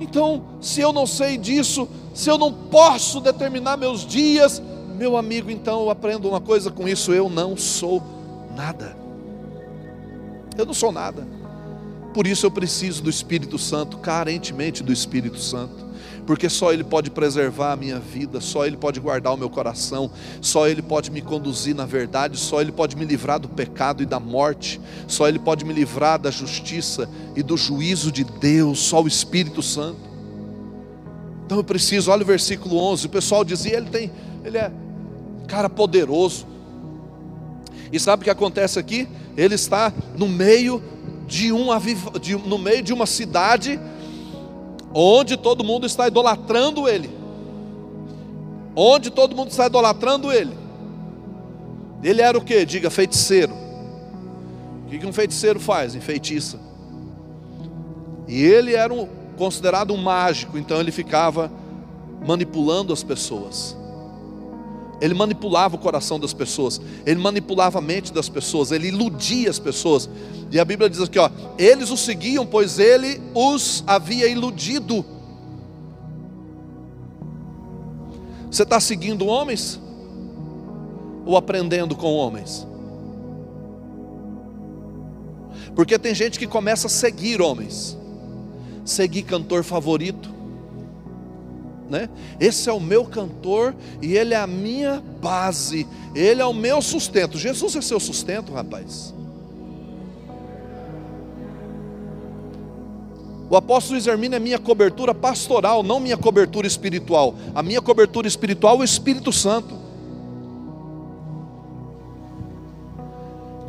[0.00, 4.62] Então, se eu não sei disso, se eu não posso determinar meus dias,
[4.96, 8.02] meu amigo, então eu aprendo uma coisa com isso: eu não sou
[8.54, 8.96] nada.
[10.56, 11.26] Eu não sou nada.
[12.12, 15.86] Por isso eu preciso do Espírito Santo, carentemente do Espírito Santo,
[16.26, 20.10] porque só Ele pode preservar a minha vida, só Ele pode guardar o meu coração,
[20.42, 24.06] só Ele pode me conduzir na verdade, só Ele pode me livrar do pecado e
[24.06, 29.02] da morte, só Ele pode me livrar da justiça e do juízo de Deus, só
[29.02, 30.11] o Espírito Santo.
[31.52, 33.04] Então eu preciso, olha o versículo 11.
[33.04, 34.10] O pessoal dizia, ele tem,
[34.42, 34.72] ele é
[35.46, 36.46] cara poderoso.
[37.92, 39.06] E sabe o que acontece aqui?
[39.36, 40.82] Ele está no meio
[41.26, 41.66] de um
[42.18, 43.78] de, no meio de uma cidade
[44.94, 47.10] onde todo mundo está idolatrando ele.
[48.74, 50.56] Onde todo mundo está idolatrando ele.
[52.02, 52.64] Ele era o que?
[52.64, 53.52] Diga feiticeiro.
[54.86, 55.94] O que um feiticeiro faz?
[55.94, 56.58] Enfeitiça.
[58.26, 61.50] E ele era um considerado um mágico, então ele ficava
[62.26, 63.76] manipulando as pessoas.
[65.00, 69.58] Ele manipulava o coração das pessoas, ele manipulava a mente das pessoas, ele iludia as
[69.58, 70.08] pessoas.
[70.50, 75.04] E a Bíblia diz aqui, ó, eles o seguiam, pois ele os havia iludido.
[78.48, 79.80] Você está seguindo homens?
[81.26, 82.66] Ou aprendendo com homens?
[85.74, 87.98] Porque tem gente que começa a seguir homens
[88.84, 90.30] seguir cantor favorito.
[91.88, 92.08] Né?
[92.40, 96.80] Esse é o meu cantor e ele é a minha base, ele é o meu
[96.80, 97.36] sustento.
[97.36, 99.14] Jesus é seu sustento, rapaz.
[103.52, 107.34] O apóstolo Luiz é minha cobertura pastoral, não minha cobertura espiritual.
[107.54, 109.81] A minha cobertura espiritual é o Espírito Santo.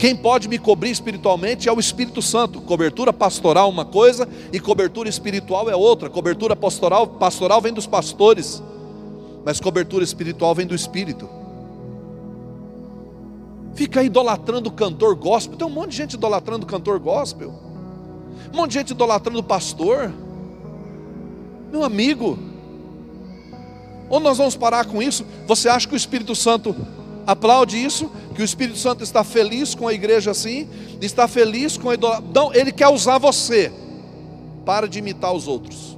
[0.04, 2.60] Quem pode me cobrir espiritualmente é o Espírito Santo.
[2.60, 6.10] Cobertura pastoral uma coisa e cobertura espiritual é outra.
[6.10, 8.62] Cobertura pastoral, pastoral vem dos pastores,
[9.46, 11.30] mas cobertura espiritual vem do Espírito.
[13.76, 15.58] Fica idolatrando o cantor gospel.
[15.58, 17.54] Tem um monte de gente idolatrando o cantor gospel.
[18.54, 20.12] Um monte de gente idolatrando o pastor.
[21.72, 22.38] Meu amigo,
[24.10, 25.26] ou nós vamos parar com isso?
[25.48, 26.76] Você acha que o Espírito Santo
[27.26, 30.68] aplaude isso, que o Espírito Santo está feliz com a igreja assim,
[31.02, 32.32] está feliz com a idolatria.
[32.34, 33.72] Não, ele quer usar você.
[34.66, 35.94] Para de imitar os outros.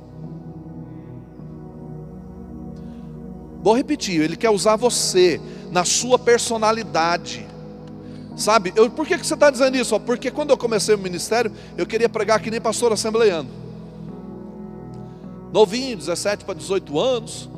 [3.66, 7.48] Vou repetir, Ele quer usar você na sua personalidade.
[8.38, 10.00] Sabe, eu, por que, que você está dizendo isso?
[10.02, 13.50] Porque quando eu comecei o ministério, eu queria pregar que nem pastor assembleiano.
[15.52, 17.50] Novinho, 17 para 18 anos.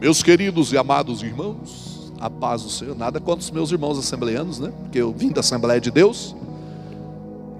[0.00, 2.96] Meus queridos e amados irmãos, a paz do Senhor.
[2.96, 4.72] Nada contra os meus irmãos assembleianos, né?
[4.82, 6.34] Porque eu vim da Assembleia de Deus.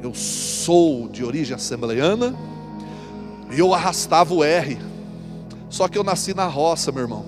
[0.02, 2.34] Eu sou de origem assembleiana.
[3.50, 4.78] E eu arrastava o R.
[5.68, 7.24] Só que eu nasci na roça, meu irmão.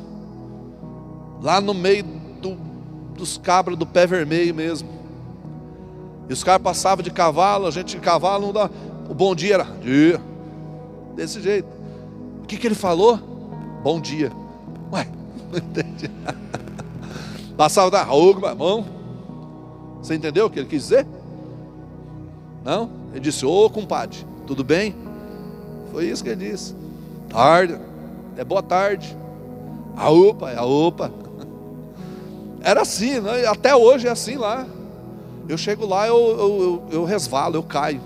[1.42, 2.04] Lá no meio
[2.40, 2.56] do,
[3.14, 4.88] dos cabras do pé vermelho mesmo.
[6.28, 8.70] E os caras passavam de cavalo, a gente de cavalo não dá.
[9.08, 10.20] O bom dia era dia.
[11.16, 11.68] Desse jeito.
[12.42, 13.18] O que, que ele falou?
[13.82, 14.30] Bom dia.
[14.92, 15.06] Ué,
[15.50, 16.10] não entendi.
[17.58, 18.86] Passava da rua, meu irmão.
[20.00, 21.04] Você entendeu o que ele quis dizer?
[22.64, 22.88] Não?
[23.10, 24.94] Ele disse, ô oh, compadre, tudo bem?
[25.90, 26.72] Foi isso que ele disse.
[27.28, 27.76] Tarde,
[28.36, 29.18] é boa tarde.
[29.96, 31.10] A opa, é a opa.
[32.62, 33.44] Era assim, né?
[33.46, 34.64] até hoje é assim lá.
[35.48, 38.00] Eu chego lá, eu, eu, eu, eu resvalo, eu caio.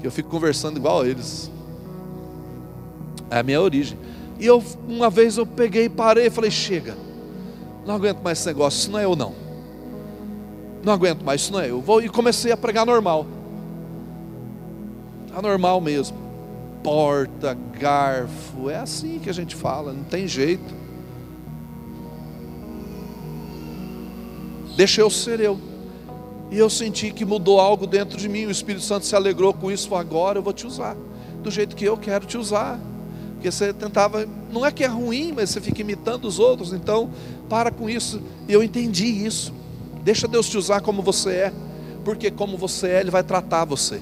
[0.00, 1.50] Eu fico conversando igual a eles.
[3.28, 3.98] É a minha origem.
[4.38, 6.96] E eu, uma vez eu peguei, parei e falei: chega,
[7.86, 9.34] não aguento mais esse negócio, isso não é eu não.
[10.84, 11.80] Não aguento mais, isso não é eu.
[11.80, 13.26] Vou, e comecei a pregar normal.
[15.34, 16.16] Anormal mesmo.
[16.82, 20.82] Porta, garfo, é assim que a gente fala, não tem jeito.
[24.76, 25.58] Deixa eu ser eu.
[26.50, 28.46] E eu senti que mudou algo dentro de mim.
[28.46, 29.94] O Espírito Santo se alegrou com isso.
[29.94, 30.96] Agora eu vou te usar.
[31.42, 32.78] Do jeito que eu quero te usar.
[33.42, 34.24] Porque você tentava.
[34.52, 36.72] Não é que é ruim, mas você fica imitando os outros.
[36.72, 37.10] Então,
[37.48, 38.22] para com isso.
[38.46, 39.52] E eu entendi isso.
[40.04, 41.52] Deixa Deus te usar como você é.
[42.04, 44.00] Porque como você é, Ele vai tratar você.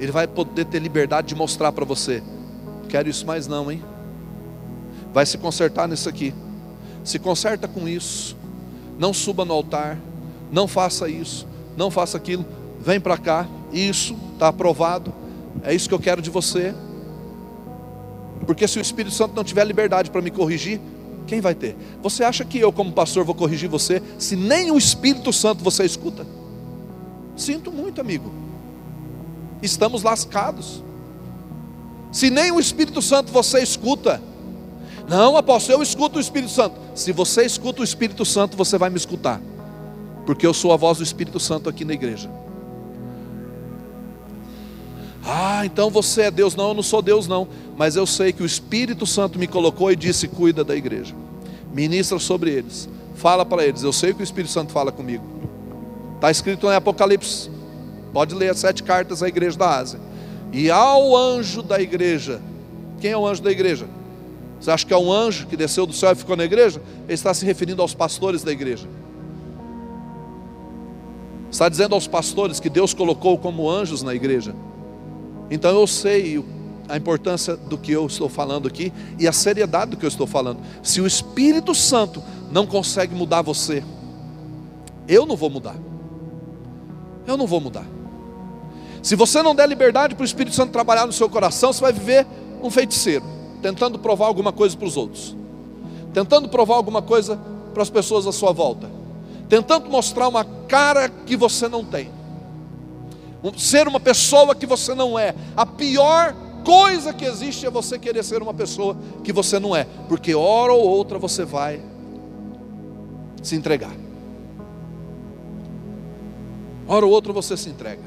[0.00, 2.22] Ele vai poder ter liberdade de mostrar para você.
[2.88, 3.84] Quero isso mais não, hein?
[5.12, 6.32] Vai se consertar nisso aqui.
[7.04, 8.34] Se conserta com isso.
[8.98, 9.98] Não suba no altar
[10.50, 12.44] não faça isso, não faça aquilo,
[12.80, 15.12] vem para cá, isso está aprovado,
[15.62, 16.74] é isso que eu quero de você.
[18.46, 20.80] Porque se o Espírito Santo não tiver liberdade para me corrigir,
[21.26, 21.76] quem vai ter?
[22.02, 25.84] Você acha que eu, como pastor, vou corrigir você se nem o Espírito Santo você
[25.84, 26.26] escuta?
[27.36, 28.32] Sinto muito, amigo.
[29.62, 30.82] Estamos lascados.
[32.10, 34.22] Se nem o Espírito Santo você escuta,
[35.08, 36.76] não, apóstolo, eu escuto o Espírito Santo.
[36.94, 39.40] Se você escuta o Espírito Santo, você vai me escutar
[40.28, 42.30] porque eu sou a voz do Espírito Santo aqui na igreja.
[45.30, 46.56] Ah, então você é Deus.
[46.56, 47.46] Não, eu não sou Deus, não.
[47.76, 51.14] Mas eu sei que o Espírito Santo me colocou e disse: cuida da igreja,
[51.70, 53.82] ministra sobre eles, fala para eles.
[53.82, 55.22] Eu sei que o Espírito Santo fala comigo.
[56.14, 57.50] Está escrito em Apocalipse.
[58.10, 60.00] Pode ler as sete cartas à igreja da Ásia.
[60.50, 62.40] E ao anjo da igreja.
[62.98, 63.86] Quem é o anjo da igreja?
[64.58, 66.80] Você acha que é um anjo que desceu do céu e ficou na igreja?
[67.04, 68.88] Ele está se referindo aos pastores da igreja.
[71.50, 74.54] Está dizendo aos pastores que Deus colocou como anjos na igreja.
[75.50, 76.44] Então eu sei
[76.88, 80.26] a importância do que eu estou falando aqui e a seriedade do que eu estou
[80.26, 80.60] falando.
[80.82, 83.82] Se o Espírito Santo não consegue mudar você,
[85.06, 85.76] eu não vou mudar.
[87.26, 87.86] Eu não vou mudar.
[89.02, 91.92] Se você não der liberdade para o Espírito Santo trabalhar no seu coração, você vai
[91.92, 92.26] viver
[92.62, 93.24] um feiticeiro,
[93.62, 95.36] tentando provar alguma coisa para os outros,
[96.12, 97.38] tentando provar alguma coisa
[97.72, 98.98] para as pessoas à sua volta
[99.48, 102.10] tentando mostrar uma cara que você não tem,
[103.56, 105.34] ser uma pessoa que você não é.
[105.56, 109.86] A pior coisa que existe é você querer ser uma pessoa que você não é,
[110.08, 111.80] porque hora ou outra você vai
[113.42, 113.94] se entregar.
[116.86, 118.02] Hora ou outra você se entrega.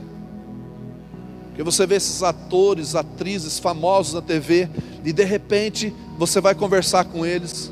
[1.48, 4.70] Porque você vê esses atores, atrizes famosos na TV,
[5.04, 7.72] e de repente você vai conversar com eles,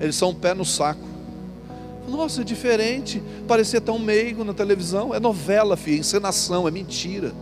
[0.00, 1.13] eles são um pé no saco.
[2.08, 3.22] Nossa, é diferente.
[3.48, 5.14] Parecia tão meigo na televisão.
[5.14, 7.32] É novela, filho, encenação, é mentira.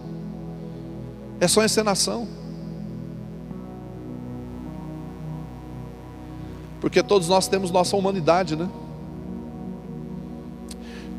[1.40, 2.26] É só encenação.
[6.80, 8.68] Porque todos nós temos nossa humanidade, né?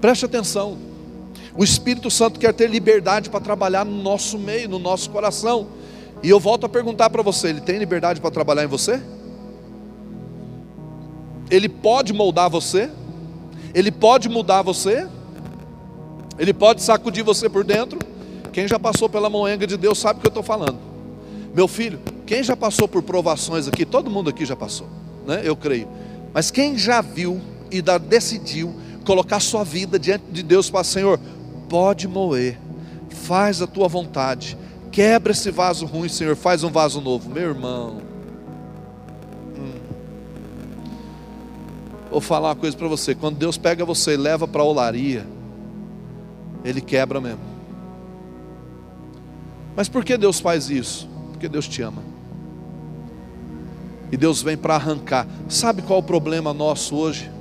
[0.02, 0.78] Preste atenção.
[1.56, 5.68] O Espírito Santo quer ter liberdade para trabalhar no nosso meio, no nosso coração.
[6.22, 9.02] E eu volto a perguntar para você: ele tem liberdade para trabalhar em você?
[11.50, 12.90] Ele pode moldar você?
[13.74, 15.08] Ele pode mudar você,
[16.38, 18.00] ele pode sacudir você por dentro.
[18.52, 20.78] Quem já passou pela moenga de Deus sabe o que eu estou falando.
[21.54, 24.88] Meu filho, quem já passou por provações aqui, todo mundo aqui já passou,
[25.26, 25.42] né?
[25.44, 25.88] Eu creio.
[26.34, 31.20] Mas quem já viu e decidiu colocar sua vida diante de Deus para Senhor,
[31.68, 32.58] pode moer,
[33.10, 34.58] faz a tua vontade,
[34.92, 38.13] quebra esse vaso ruim, Senhor, faz um vaso novo, meu irmão.
[42.14, 45.26] Vou falar uma coisa para você: quando Deus pega você e leva para a olaria,
[46.64, 47.42] Ele quebra mesmo.
[49.76, 51.10] Mas por que Deus faz isso?
[51.32, 52.04] Porque Deus te ama.
[54.12, 55.26] E Deus vem para arrancar.
[55.50, 57.32] Sabe qual é o problema nosso hoje?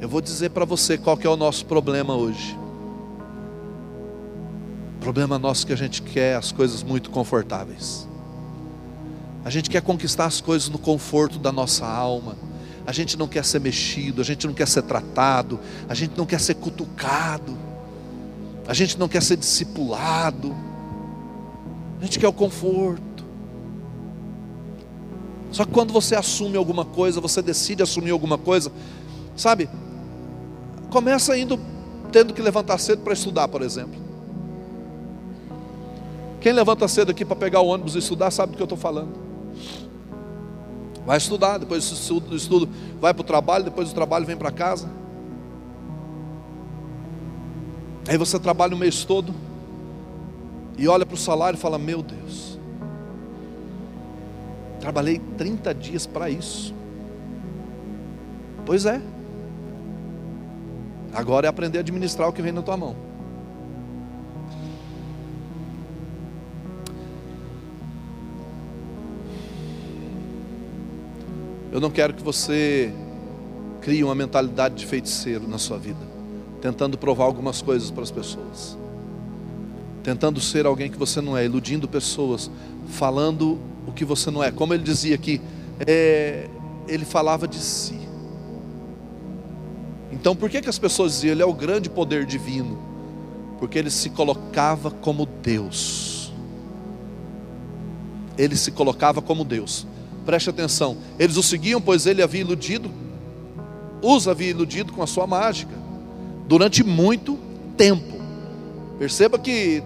[0.00, 2.58] Eu vou dizer para você qual é o nosso problema hoje.
[4.96, 8.08] O problema nosso é que a gente quer as coisas muito confortáveis.
[9.44, 12.47] A gente quer conquistar as coisas no conforto da nossa alma.
[12.88, 15.60] A gente não quer ser mexido, a gente não quer ser tratado,
[15.90, 17.54] a gente não quer ser cutucado,
[18.66, 20.56] a gente não quer ser discipulado,
[22.00, 23.26] a gente quer o conforto.
[25.52, 28.72] Só que quando você assume alguma coisa, você decide assumir alguma coisa,
[29.36, 29.68] sabe?
[30.88, 31.60] Começa indo
[32.10, 34.00] tendo que levantar cedo para estudar, por exemplo.
[36.40, 38.78] Quem levanta cedo aqui para pegar o ônibus e estudar sabe do que eu estou
[38.78, 39.27] falando.
[41.08, 42.68] Vai estudar, depois do estudo
[43.00, 44.90] vai para o trabalho, depois do trabalho vem para casa.
[48.06, 49.34] Aí você trabalha o mês todo
[50.76, 52.58] e olha para o salário e fala: Meu Deus,
[54.80, 56.74] trabalhei 30 dias para isso.
[58.66, 59.00] Pois é,
[61.14, 63.07] agora é aprender a administrar o que vem na tua mão.
[71.70, 72.92] Eu não quero que você
[73.82, 76.00] crie uma mentalidade de feiticeiro na sua vida,
[76.62, 78.76] tentando provar algumas coisas para as pessoas,
[80.02, 82.50] tentando ser alguém que você não é, iludindo pessoas,
[82.88, 84.50] falando o que você não é.
[84.50, 85.42] Como ele dizia aqui,
[85.86, 86.48] é,
[86.88, 87.98] ele falava de si.
[90.10, 92.78] Então, por que, que as pessoas diziam ele é o grande poder divino?
[93.58, 96.32] Porque ele se colocava como Deus.
[98.38, 99.86] Ele se colocava como Deus
[100.28, 100.98] preste atenção.
[101.18, 102.90] Eles o seguiam, pois ele havia iludido,
[104.02, 105.72] os havia iludido com a sua mágica,
[106.46, 107.38] durante muito
[107.78, 108.20] tempo.
[108.98, 109.82] Perceba que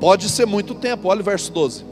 [0.00, 1.84] pode ser muito tempo, olha o verso 12.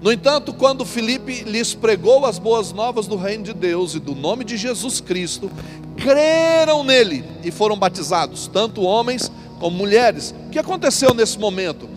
[0.00, 4.14] No entanto, quando Filipe lhes pregou as boas novas do reino de Deus e do
[4.14, 5.50] nome de Jesus Cristo,
[5.96, 9.28] creram nele e foram batizados, tanto homens
[9.58, 10.32] como mulheres.
[10.46, 11.88] O que aconteceu nesse momento?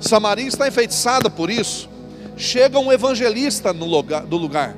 [0.00, 1.87] Samaria está enfeitiçada por isso
[2.38, 4.76] chega um evangelista no lugar, do lugar,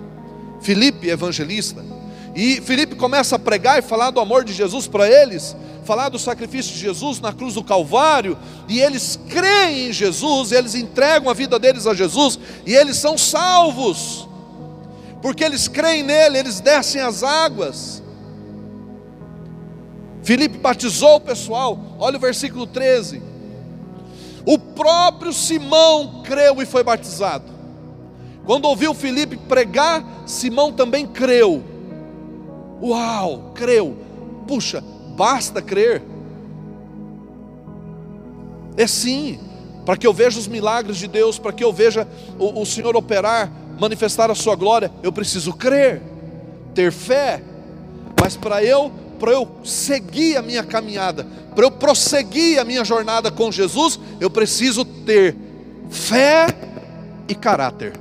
[0.60, 1.84] Filipe, evangelista,
[2.34, 6.18] e Filipe começa a pregar e falar do amor de Jesus para eles, falar do
[6.18, 8.38] sacrifício de Jesus na cruz do Calvário,
[8.68, 13.18] e eles creem em Jesus, eles entregam a vida deles a Jesus, e eles são
[13.18, 14.28] salvos,
[15.20, 18.02] porque eles creem nele, eles descem as águas.
[20.22, 23.22] Filipe batizou o pessoal, olha o versículo 13.
[24.46, 27.49] O próprio Simão creu e foi batizado.
[28.44, 31.62] Quando ouviu Filipe pregar, Simão também creu.
[32.82, 33.96] Uau, creu.
[34.46, 34.82] Puxa,
[35.16, 36.02] basta crer.
[38.76, 39.38] É sim,
[39.84, 42.96] para que eu veja os milagres de Deus, para que eu veja o, o Senhor
[42.96, 46.00] operar, manifestar a sua glória, eu preciso crer,
[46.74, 47.42] ter fé.
[48.18, 53.30] Mas para eu, para eu seguir a minha caminhada, para eu prosseguir a minha jornada
[53.30, 55.36] com Jesus, eu preciso ter
[55.90, 56.46] fé
[57.28, 57.99] e caráter.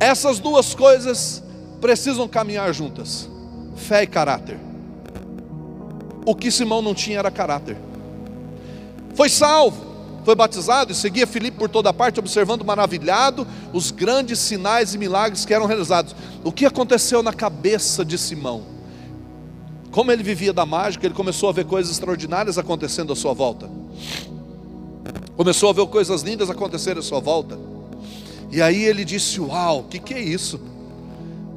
[0.00, 1.42] Essas duas coisas
[1.80, 3.28] precisam caminhar juntas:
[3.76, 4.58] fé e caráter.
[6.24, 7.76] O que Simão não tinha era caráter.
[9.14, 9.84] Foi salvo,
[10.24, 15.44] foi batizado e seguia Filipe por toda parte, observando maravilhado os grandes sinais e milagres
[15.44, 16.14] que eram realizados.
[16.44, 18.62] O que aconteceu na cabeça de Simão?
[19.90, 23.70] Como ele vivia da mágica, ele começou a ver coisas extraordinárias acontecendo à sua volta.
[25.34, 27.58] Começou a ver coisas lindas acontecerem à sua volta.
[28.50, 30.60] E aí ele disse: Uau, o que, que é isso?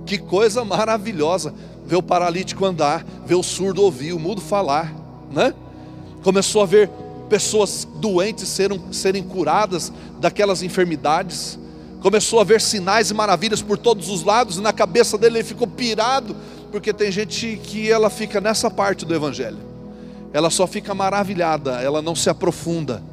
[0.05, 1.53] Que coisa maravilhosa.
[1.85, 4.93] Ver o paralítico andar, ver o surdo ouvir, o mudo falar,
[5.31, 5.53] né?
[6.23, 6.89] Começou a ver
[7.29, 11.57] pessoas doentes serem, serem curadas daquelas enfermidades.
[12.01, 15.43] Começou a ver sinais e maravilhas por todos os lados, e na cabeça dele ele
[15.43, 16.35] ficou pirado,
[16.71, 19.59] porque tem gente que ela fica nessa parte do Evangelho,
[20.33, 23.03] ela só fica maravilhada, ela não se aprofunda.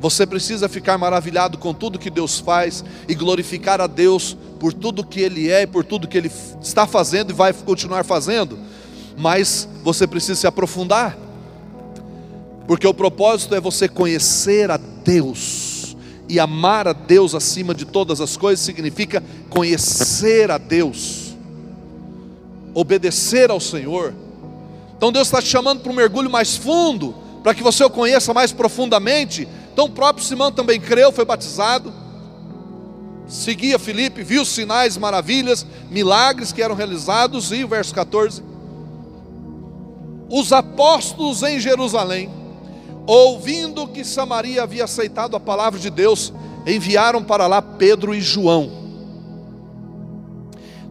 [0.00, 5.04] Você precisa ficar maravilhado com tudo que Deus faz e glorificar a Deus por tudo
[5.04, 8.58] que Ele é e por tudo que Ele está fazendo e vai continuar fazendo,
[9.16, 11.16] mas você precisa se aprofundar
[12.70, 15.96] porque o propósito é você conhecer a Deus,
[16.28, 21.34] e amar a Deus acima de todas as coisas significa conhecer a Deus,
[22.72, 24.14] obedecer ao Senhor.
[24.96, 28.32] Então Deus está te chamando para um mergulho mais fundo, para que você o conheça
[28.32, 29.48] mais profundamente.
[29.80, 31.90] Então o próprio Simão também creu, foi batizado.
[33.26, 38.42] seguia Filipe, viu sinais, maravilhas, milagres que eram realizados, e o verso 14:
[40.28, 42.28] os apóstolos em Jerusalém,
[43.06, 46.30] ouvindo que Samaria havia aceitado a palavra de Deus,
[46.66, 48.70] enviaram para lá Pedro e João.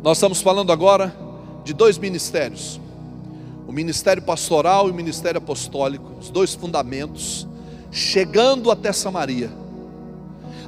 [0.02, 1.16] Nós estamos falando agora
[1.64, 2.82] de dois ministérios:
[3.68, 7.48] o ministério pastoral e o ministério apostólico, os dois fundamentos,
[7.92, 9.52] chegando até Samaria.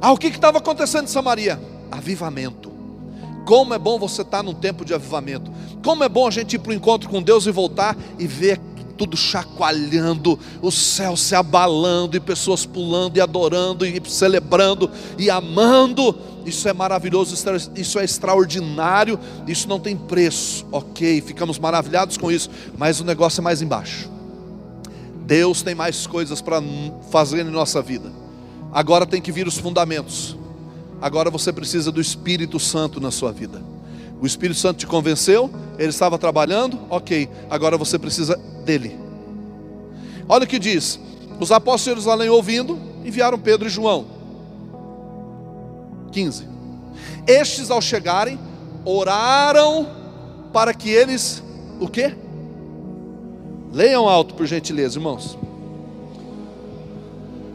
[0.00, 1.60] Ah, o que estava acontecendo em Samaria?
[1.90, 2.72] Avivamento.
[3.44, 5.50] Como é bom você estar num tempo de avivamento.
[5.84, 8.60] Como é bom a gente ir para o encontro com Deus e voltar e ver
[8.96, 16.16] tudo chacoalhando, o céu se abalando, e pessoas pulando e adorando, e celebrando e amando.
[16.44, 17.34] Isso é maravilhoso,
[17.74, 23.40] isso é extraordinário, isso não tem preço, ok, ficamos maravilhados com isso, mas o negócio
[23.40, 24.11] é mais embaixo.
[25.26, 26.62] Deus tem mais coisas para
[27.10, 28.12] fazer em nossa vida.
[28.72, 30.36] Agora tem que vir os fundamentos.
[31.00, 33.62] Agora você precisa do Espírito Santo na sua vida.
[34.20, 38.96] O Espírito Santo te convenceu, ele estava trabalhando, ok, agora você precisa dele.
[40.28, 40.98] Olha o que diz:
[41.40, 44.06] os apóstolos de Jerusalém ouvindo, enviaram Pedro e João.
[46.12, 46.46] 15.
[47.26, 48.38] Estes ao chegarem,
[48.84, 49.88] oraram
[50.52, 51.42] para que eles,
[51.80, 52.14] o quê?
[53.72, 55.36] Leiam alto, por gentileza, irmãos.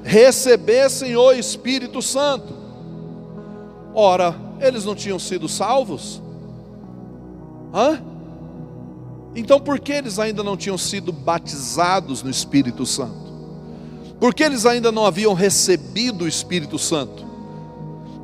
[0.03, 2.53] Recebessem o Espírito Santo.
[3.93, 6.21] Ora, eles não tinham sido salvos?
[7.73, 8.01] Hã?
[9.35, 13.27] Então por que eles ainda não tinham sido batizados no Espírito Santo?
[14.19, 17.25] Por que eles ainda não haviam recebido o Espírito Santo?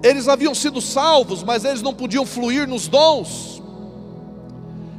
[0.04, 3.63] Eles haviam sido salvos, mas eles não podiam fluir nos dons.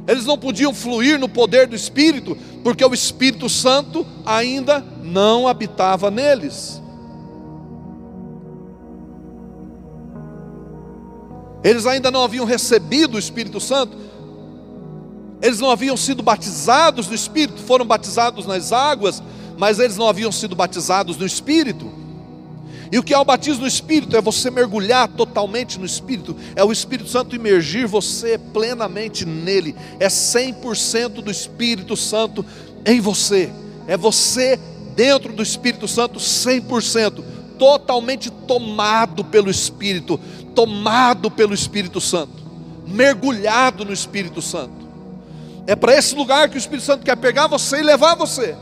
[0.07, 6.11] Eles não podiam fluir no poder do Espírito, porque o Espírito Santo ainda não habitava
[6.11, 6.81] neles.
[11.63, 13.97] Eles ainda não haviam recebido o Espírito Santo,
[15.41, 19.21] eles não haviam sido batizados no Espírito, foram batizados nas águas,
[19.57, 22.04] mas eles não haviam sido batizados no Espírito.
[22.91, 24.15] E o que é o batismo no Espírito?
[24.15, 30.07] É você mergulhar totalmente no Espírito, é o Espírito Santo imergir você plenamente nele, é
[30.07, 32.45] 100% do Espírito Santo
[32.85, 33.51] em você,
[33.87, 34.59] é você
[34.95, 37.23] dentro do Espírito Santo 100%,
[37.57, 40.19] totalmente tomado pelo Espírito,
[40.53, 42.43] tomado pelo Espírito Santo,
[42.87, 44.85] mergulhado no Espírito Santo.
[45.67, 48.55] É para esse lugar que o Espírito Santo quer pegar você e levar você.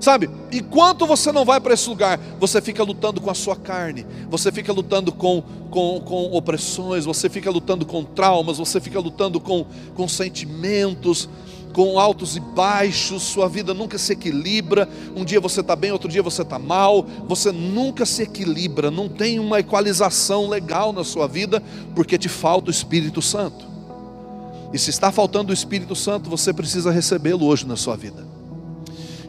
[0.00, 4.06] Sabe, enquanto você não vai para esse lugar, você fica lutando com a sua carne,
[4.30, 9.40] você fica lutando com, com, com opressões, você fica lutando com traumas, você fica lutando
[9.40, 11.28] com, com sentimentos,
[11.72, 14.88] com altos e baixos, sua vida nunca se equilibra.
[15.16, 19.08] Um dia você está bem, outro dia você está mal, você nunca se equilibra, não
[19.08, 21.60] tem uma equalização legal na sua vida,
[21.96, 23.66] porque te falta o Espírito Santo.
[24.72, 28.27] E se está faltando o Espírito Santo, você precisa recebê-lo hoje na sua vida.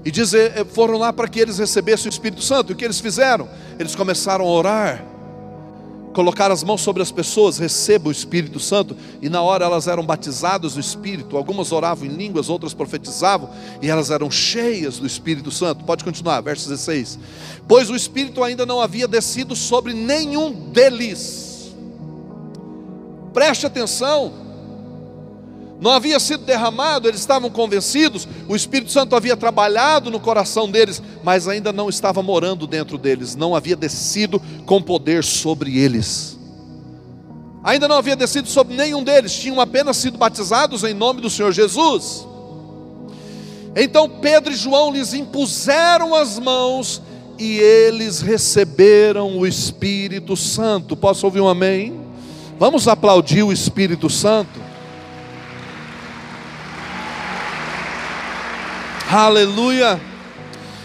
[0.10, 2.72] E dizer, eh, foram lá para que eles recebessem o Espírito Santo.
[2.72, 3.48] E o que eles fizeram?
[3.78, 5.06] Eles começaram a orar,
[6.16, 10.04] colocar as mãos sobre as pessoas, receba o Espírito Santo, e na hora elas eram
[10.04, 13.52] batizadas no Espírito, algumas oravam em línguas, outras profetizavam,
[13.84, 15.86] e elas eram cheias do Espírito Santo.
[15.86, 17.20] Pode continuar, verso 16.
[17.68, 21.72] Pois o Espírito ainda não havia descido sobre nenhum deles.
[23.32, 24.49] Preste atenção,
[25.80, 31.02] não havia sido derramado, eles estavam convencidos, o Espírito Santo havia trabalhado no coração deles,
[31.24, 36.38] mas ainda não estava morando dentro deles, não havia descido com poder sobre eles.
[37.64, 41.54] Ainda não havia descido sobre nenhum deles, tinham apenas sido batizados em nome do Senhor
[41.54, 42.28] Jesus.
[43.74, 47.02] Então Pedro e João lhes impuseram as mãos
[47.38, 50.98] e eles receberam o Espírito Santo.
[50.98, 52.02] Posso ouvir um amém?
[52.58, 54.69] Vamos aplaudir o Espírito Santo.
[59.12, 60.00] Aleluia.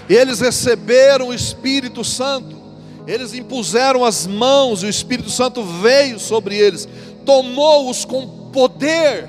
[0.08, 2.56] Eles receberam o Espírito Santo.
[3.06, 6.88] Eles impuseram as mãos e o Espírito Santo veio sobre eles,
[7.26, 9.28] tomou-os com poder.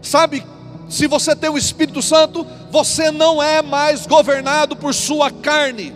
[0.00, 0.42] Sabe,
[0.88, 5.92] se você tem o Espírito Santo, você não é mais governado por sua carne,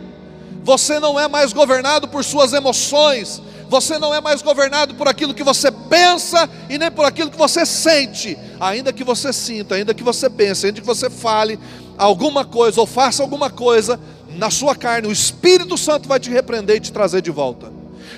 [0.62, 5.34] você não é mais governado por suas emoções, você não é mais governado por aquilo
[5.34, 9.92] que você pensa e nem por aquilo que você sente, ainda que você sinta, ainda
[9.92, 11.58] que você pense, ainda que você fale,
[11.98, 13.98] alguma coisa ou faça alguma coisa
[14.36, 17.72] na sua carne, o Espírito Santo vai te repreender e te trazer de volta.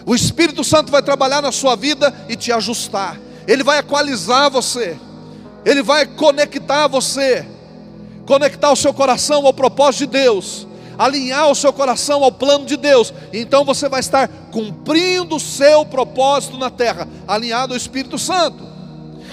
[0.05, 3.19] O Espírito Santo vai trabalhar na sua vida e te ajustar.
[3.47, 4.97] Ele vai equalizar você.
[5.65, 7.47] Ele vai conectar você.
[8.27, 10.68] Conectar o seu coração ao propósito de Deus.
[10.99, 15.87] Alinhar o seu coração ao plano de Deus, então você vai estar cumprindo o seu
[15.87, 18.67] propósito na terra, alinhado ao Espírito Santo.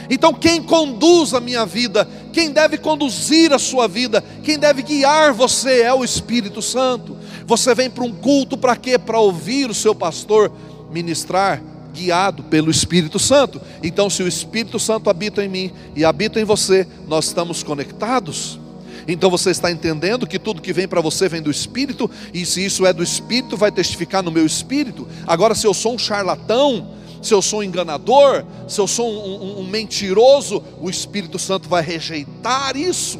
[0.10, 5.34] Então, quem conduz a minha vida, quem deve conduzir a sua vida, quem deve guiar
[5.34, 7.18] você é o Espírito Santo.
[7.48, 9.00] Você vem para um culto para quê?
[9.00, 10.52] Para ouvir o seu pastor
[10.92, 11.62] ministrar,
[11.92, 13.60] guiado pelo Espírito Santo.
[13.82, 18.60] Então, se o Espírito Santo habita em mim e habita em você, nós estamos conectados.
[19.08, 22.66] Então você está entendendo que tudo que vem para você vem do Espírito, e se
[22.66, 25.08] isso é do Espírito, vai testificar no meu espírito.
[25.28, 26.88] Agora, se eu sou um charlatão,
[27.22, 31.70] se eu sou um enganador, se eu sou um, um, um mentiroso, o Espírito Santo
[31.70, 33.20] vai rejeitar isso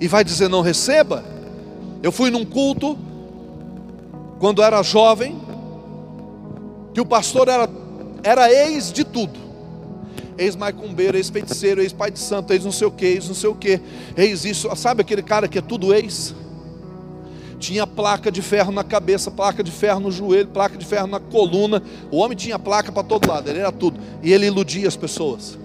[0.00, 1.24] e vai dizer: não receba.
[2.02, 2.98] Eu fui num culto,
[4.38, 5.40] quando era jovem,
[6.92, 7.68] que o pastor era,
[8.22, 9.43] era ex de tudo
[10.38, 13.80] ex-macumbeiro, ex-feiticeiro, ex-pai de santo, ex não sei o que, ex não sei o que,
[14.16, 16.34] ex isso, sabe aquele cara que é tudo ex?
[17.58, 21.18] Tinha placa de ferro na cabeça, placa de ferro no joelho, placa de ferro na
[21.18, 21.82] coluna.
[22.10, 23.98] O homem tinha placa para todo lado, ele era tudo.
[24.22, 25.58] E ele iludia as pessoas.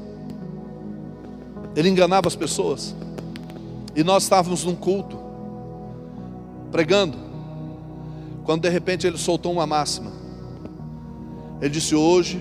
[1.75, 2.95] Ele enganava as pessoas.
[3.95, 5.19] E nós estávamos num culto,
[6.71, 7.17] pregando,
[8.45, 10.11] quando de repente ele soltou uma máxima.
[11.59, 12.39] Ele disse: Hoje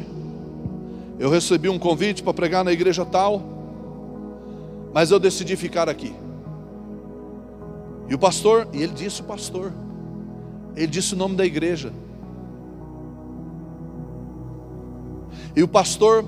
[1.18, 3.42] eu recebi um convite para pregar na igreja tal,
[4.92, 6.14] mas eu decidi ficar aqui.
[8.08, 9.72] E o pastor, e ele disse o pastor,
[10.76, 11.92] ele disse o nome da igreja.
[15.54, 16.24] E o pastor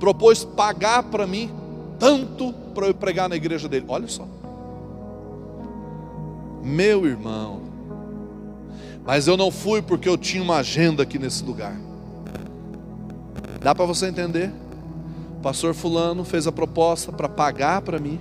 [0.00, 1.50] propôs pagar para mim
[1.98, 3.84] tanto para eu pregar na igreja dele.
[3.88, 4.26] Olha só.
[6.62, 7.62] Meu irmão.
[9.04, 11.76] Mas eu não fui porque eu tinha uma agenda aqui nesse lugar.
[13.66, 14.52] Dá para você entender?
[15.38, 18.20] O pastor Fulano fez a proposta para pagar para mim.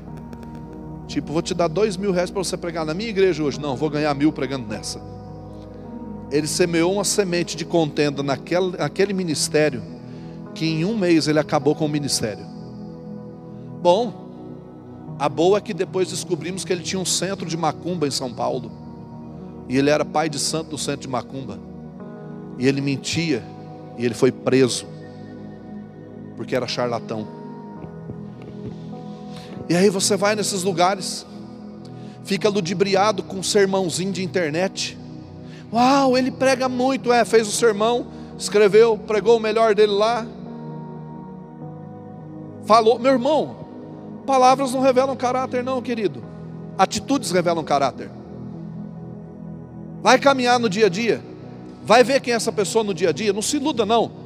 [1.06, 3.62] Tipo, vou te dar dois mil reais para você pregar na minha igreja hoje.
[3.62, 5.00] Não, vou ganhar mil pregando nessa.
[6.32, 9.84] Ele semeou uma semente de contenda naquele, naquele ministério,
[10.56, 12.43] que em um mês ele acabou com o ministério.
[13.84, 18.12] Bom, a boa é que depois descobrimos que ele tinha um centro de macumba em
[18.12, 18.72] São Paulo.
[19.70, 21.60] E ele era pai de santo do centro de macumba.
[22.58, 23.43] E ele mentia.
[23.96, 24.95] E ele foi preso
[26.36, 27.28] porque era charlatão.
[29.68, 31.26] E aí você vai nesses lugares,
[32.24, 34.98] fica ludibriado com um sermãozinho de internet.
[35.74, 38.08] Uau, ele prega muito, é, fez o sermão,
[38.38, 40.26] escreveu, pregou o melhor dele lá.
[42.66, 43.56] Falou, meu irmão,
[44.26, 46.24] palavras não revelam caráter, não, querido.
[46.78, 48.12] Atitudes revelam caráter.
[50.02, 51.24] Vai caminhar no dia a dia,
[51.84, 54.25] vai ver quem é essa pessoa no dia a dia, não se iluda, não.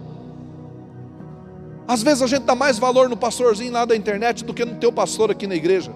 [1.89, 4.75] Às vezes a gente dá mais valor no pastorzinho lá da internet do que no
[4.75, 5.91] teu pastor aqui na igreja.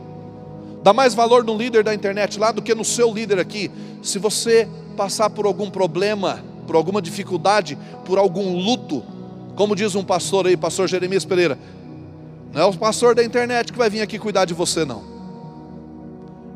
[0.82, 3.70] Dá mais valor no líder da internet lá do que no seu líder aqui.
[4.02, 4.68] Se você
[4.98, 9.04] passar por algum problema, por alguma dificuldade, por algum luto,
[9.56, 11.60] como diz um pastor aí, pastor Jeremias Pereira,
[12.52, 15.04] não é o pastor da internet que vai vir aqui cuidar de você, não.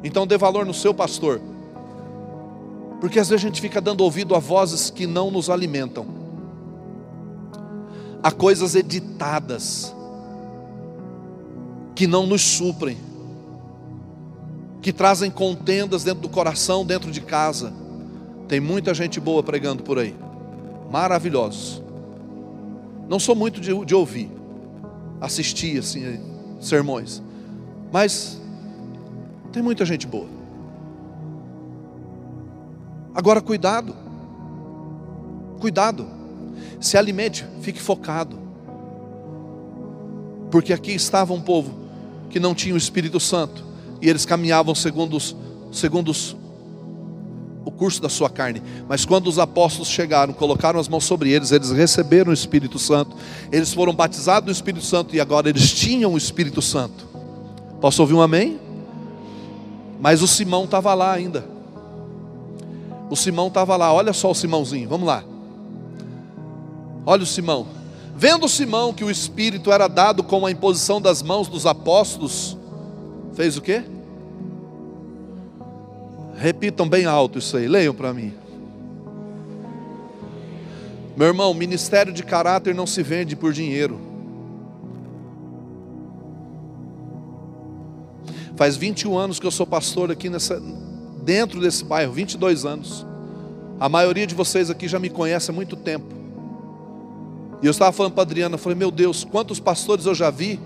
[0.03, 1.39] Então dê valor no seu pastor.
[2.99, 6.26] Porque às vezes a gente fica dando ouvido a vozes que não nos alimentam
[8.21, 9.95] a coisas editadas
[11.95, 12.97] que não nos suprem,
[14.81, 17.73] que trazem contendas dentro do coração, dentro de casa.
[18.47, 20.15] Tem muita gente boa pregando por aí,
[20.91, 21.81] maravilhosos.
[23.09, 24.29] Não sou muito de, de ouvir,
[25.19, 26.19] assistir assim
[26.59, 27.21] sermões,
[27.91, 28.39] mas
[29.51, 30.27] tem muita gente boa.
[33.15, 33.95] Agora cuidado,
[35.59, 36.16] cuidado.
[36.79, 38.37] Se alimente, fique focado.
[40.51, 41.71] Porque aqui estava um povo
[42.29, 43.63] que não tinha o Espírito Santo
[44.01, 45.35] e eles caminhavam segundo, os,
[45.71, 46.35] segundo os,
[47.65, 48.61] o curso da sua carne.
[48.87, 53.15] Mas quando os apóstolos chegaram, colocaram as mãos sobre eles, eles receberam o Espírito Santo,
[53.51, 57.07] eles foram batizados no Espírito Santo e agora eles tinham o Espírito Santo.
[57.81, 58.59] Posso ouvir um amém?
[59.99, 61.45] Mas o Simão estava lá ainda.
[63.09, 65.23] O Simão estava lá, olha só o Simãozinho, vamos lá.
[67.09, 67.65] Olha o Simão.
[68.17, 72.57] Vendo Simão que o Espírito era dado com a imposição das mãos dos apóstolos,
[73.33, 73.81] fez o quê?
[76.35, 78.33] Repitam bem alto isso aí, leiam para mim.
[81.15, 84.01] Meu irmão, ministério de caráter não se vende por dinheiro.
[88.57, 90.61] Faz 21 anos que eu sou pastor aqui nessa,
[91.23, 93.05] dentro desse bairro, 22 anos.
[93.79, 96.16] A maioria de vocês aqui já me conhece há muito tempo.
[97.61, 100.29] E eu estava falando para a Adriana, eu falei, meu Deus, quantos pastores eu já
[100.29, 100.59] vi,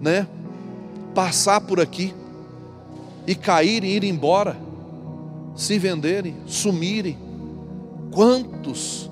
[0.00, 0.26] né?
[1.14, 2.14] Passar por aqui
[3.26, 4.56] e cair e ir embora,
[5.56, 7.18] se venderem, sumirem.
[8.10, 9.10] Quantos?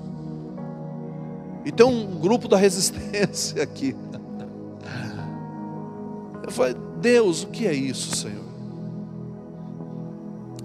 [1.65, 3.95] E tem um grupo da resistência aqui.
[6.43, 8.45] Eu falei, Deus, o que é isso, Senhor?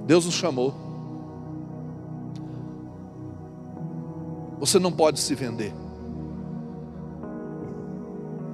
[0.06, 0.74] Deus nos chamou.
[4.60, 5.74] Você não pode se vender.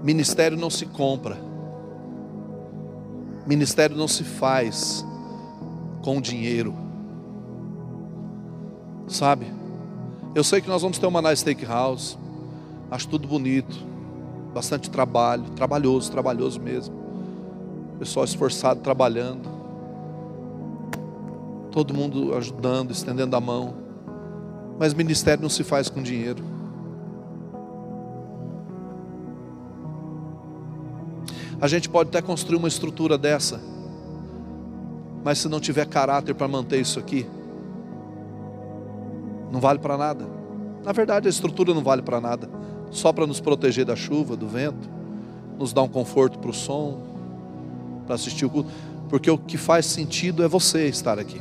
[0.03, 1.37] Ministério não se compra.
[3.47, 5.05] Ministério não se faz
[6.03, 6.75] com dinheiro.
[9.09, 9.47] Sabe?
[10.35, 12.17] Eu sei que nós vamos ter uma nice steakhouse.
[12.91, 13.77] Acho tudo bonito.
[14.55, 16.95] Bastante trabalho, trabalhoso, trabalhoso mesmo.
[17.99, 19.49] Pessoal esforçado trabalhando.
[21.71, 23.75] Todo mundo ajudando, estendendo a mão.
[24.79, 26.58] Mas ministério não se faz com dinheiro.
[31.61, 33.61] A gente pode até construir uma estrutura dessa,
[35.25, 37.27] mas se não tiver caráter para manter isso aqui,
[39.51, 40.25] não vale para nada.
[40.85, 42.49] Na verdade, a estrutura não vale para nada,
[42.91, 44.89] só para nos proteger da chuva, do vento,
[45.59, 47.01] nos dar um conforto para o som,
[48.07, 48.71] para assistir o culto,
[49.09, 51.41] porque o que faz sentido é você estar aqui.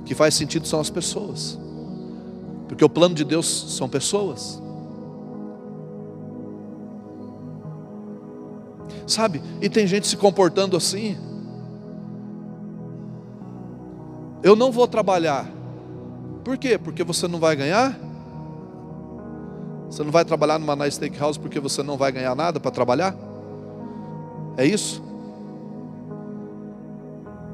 [0.00, 1.58] O que faz sentido são as pessoas.
[2.66, 4.60] Porque o plano de Deus são pessoas.
[9.08, 9.42] Sabe?
[9.60, 11.16] E tem gente se comportando assim.
[14.42, 15.50] Eu não vou trabalhar.
[16.44, 16.78] Por quê?
[16.78, 17.98] Porque você não vai ganhar?
[19.90, 23.16] Você não vai trabalhar numa nice steakhouse porque você não vai ganhar nada para trabalhar?
[24.56, 25.02] É isso?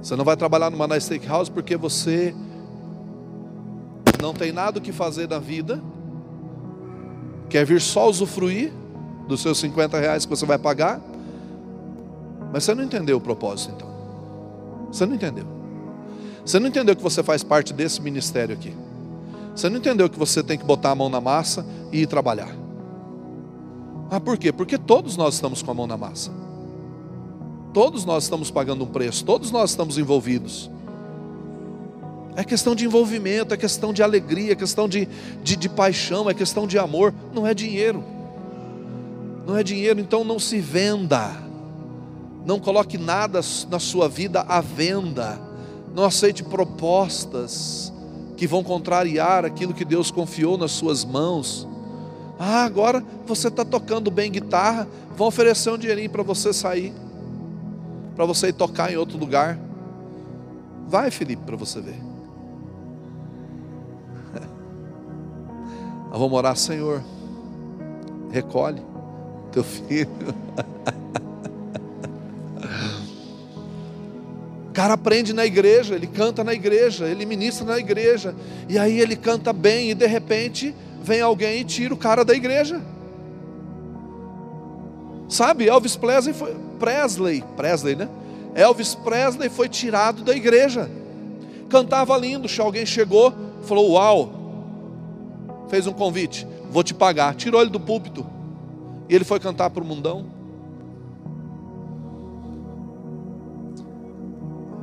[0.03, 2.35] Você não vai trabalhar numa nice steakhouse porque você
[4.21, 5.81] não tem nada o que fazer na vida,
[7.49, 8.73] quer vir só usufruir
[9.29, 11.01] dos seus 50 reais que você vai pagar,
[12.55, 13.89] mas você não entendeu o propósito então.
[14.87, 15.45] Você não entendeu.
[16.47, 18.73] Você não entendeu que você faz parte desse ministério aqui.
[19.57, 22.55] Você não entendeu que você tem que botar a mão na massa e ir trabalhar.
[24.09, 24.53] Ah, por quê?
[24.53, 26.31] Porque todos nós estamos com a mão na massa.
[27.73, 30.71] Todos nós estamos pagando um preço, todos nós estamos envolvidos.
[32.37, 35.09] É questão de envolvimento, é questão de alegria, é questão de,
[35.43, 38.05] de, de, paixão, é questão de amor, não é dinheiro.
[39.45, 41.44] Não é dinheiro, então não se venda.
[42.45, 43.41] Não coloque nada
[43.71, 45.41] na sua vida à venda.
[45.95, 47.93] Não aceite propostas
[48.37, 51.67] que vão contrariar aquilo que Deus confiou nas suas mãos.
[52.39, 56.93] Ah, agora você está tocando bem guitarra, vão oferecer um dinheirinho para você sair,
[58.17, 59.59] para você ir tocar em outro lugar.
[60.89, 61.99] Vai, Felipe, para você ver.
[66.11, 67.03] Nós vamos orar, Senhor,
[68.31, 68.83] recolhe
[69.53, 70.09] teu filho.
[74.85, 78.35] cara aprende na igreja, ele canta na igreja, ele ministra na igreja,
[78.69, 82.35] e aí ele canta bem, e de repente vem alguém e tira o cara da
[82.35, 82.83] igreja.
[85.27, 88.11] Sabe, Elvis Presley foi, Presley, Presley, né?
[88.55, 90.91] Elvis Presley foi tirado da igreja.
[91.71, 93.33] Cantava lindo, alguém chegou,
[93.63, 94.33] falou: Uau,
[95.69, 97.35] fez um convite, vou te pagar.
[97.35, 98.27] Tirou ele do púlpito.
[99.09, 100.27] E ele foi cantar para o mundão.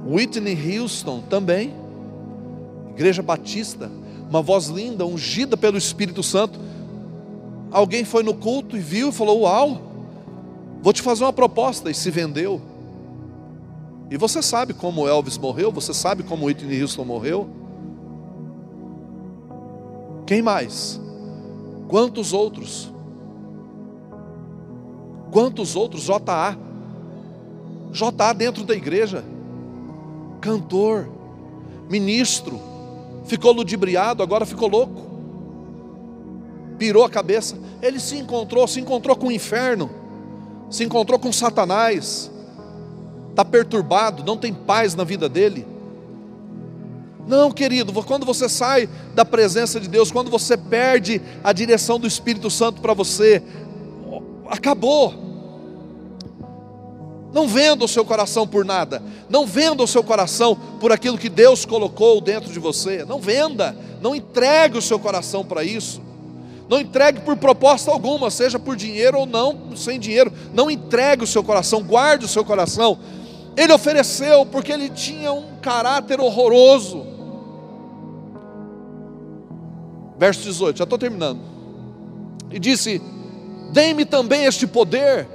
[0.06, 1.74] Whitney Houston também,
[2.92, 3.92] Igreja Batista,
[4.30, 6.60] uma voz linda, ungida pelo Espírito Santo.
[7.72, 9.82] Alguém foi no culto e viu e falou: Uau,
[10.82, 11.90] vou te fazer uma proposta.
[11.90, 12.62] E se vendeu.
[14.10, 17.50] E você sabe como Elvis morreu, você sabe como Whitney Houston morreu.
[20.26, 21.00] Quem mais?
[21.88, 22.92] Quantos outros?
[25.32, 26.04] Quantos outros?
[26.04, 26.58] JA.
[27.92, 29.24] JA dentro da igreja.
[30.42, 31.08] Cantor,
[31.88, 32.60] ministro,
[33.26, 35.10] ficou ludibriado, agora ficou louco.
[36.78, 37.58] Pirou a cabeça.
[37.82, 39.90] Ele se encontrou, se encontrou com o inferno,
[40.70, 42.32] se encontrou com Satanás.
[43.30, 45.66] Está perturbado, não tem paz na vida dele.
[47.28, 52.08] Não, querido, quando você sai da presença de Deus, quando você perde a direção do
[52.08, 53.42] Espírito Santo para você,
[54.50, 55.31] acabou.
[57.34, 59.02] Não venda o seu coração por nada.
[59.30, 63.06] Não venda o seu coração por aquilo que Deus colocou dentro de você.
[63.06, 63.76] Não venda.
[64.02, 66.02] Não entregue o seu coração para isso.
[66.68, 70.32] Não entregue por proposta alguma, seja por dinheiro ou não, sem dinheiro.
[70.54, 72.98] Não entregue o seu coração, guarde o seu coração.
[73.58, 77.06] Ele ofereceu porque ele tinha um caráter horroroso.
[80.18, 81.42] Verso 18, já estou terminando.
[82.50, 83.02] E disse:
[83.74, 85.28] Dê-me também este poder,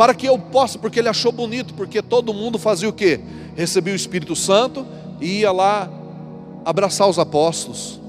[0.00, 3.20] para que eu possa, porque ele achou bonito, porque todo mundo fazia o que?
[3.54, 4.86] Recebia o Espírito Santo
[5.20, 5.90] e ia lá
[6.64, 8.00] abraçar os apóstolos,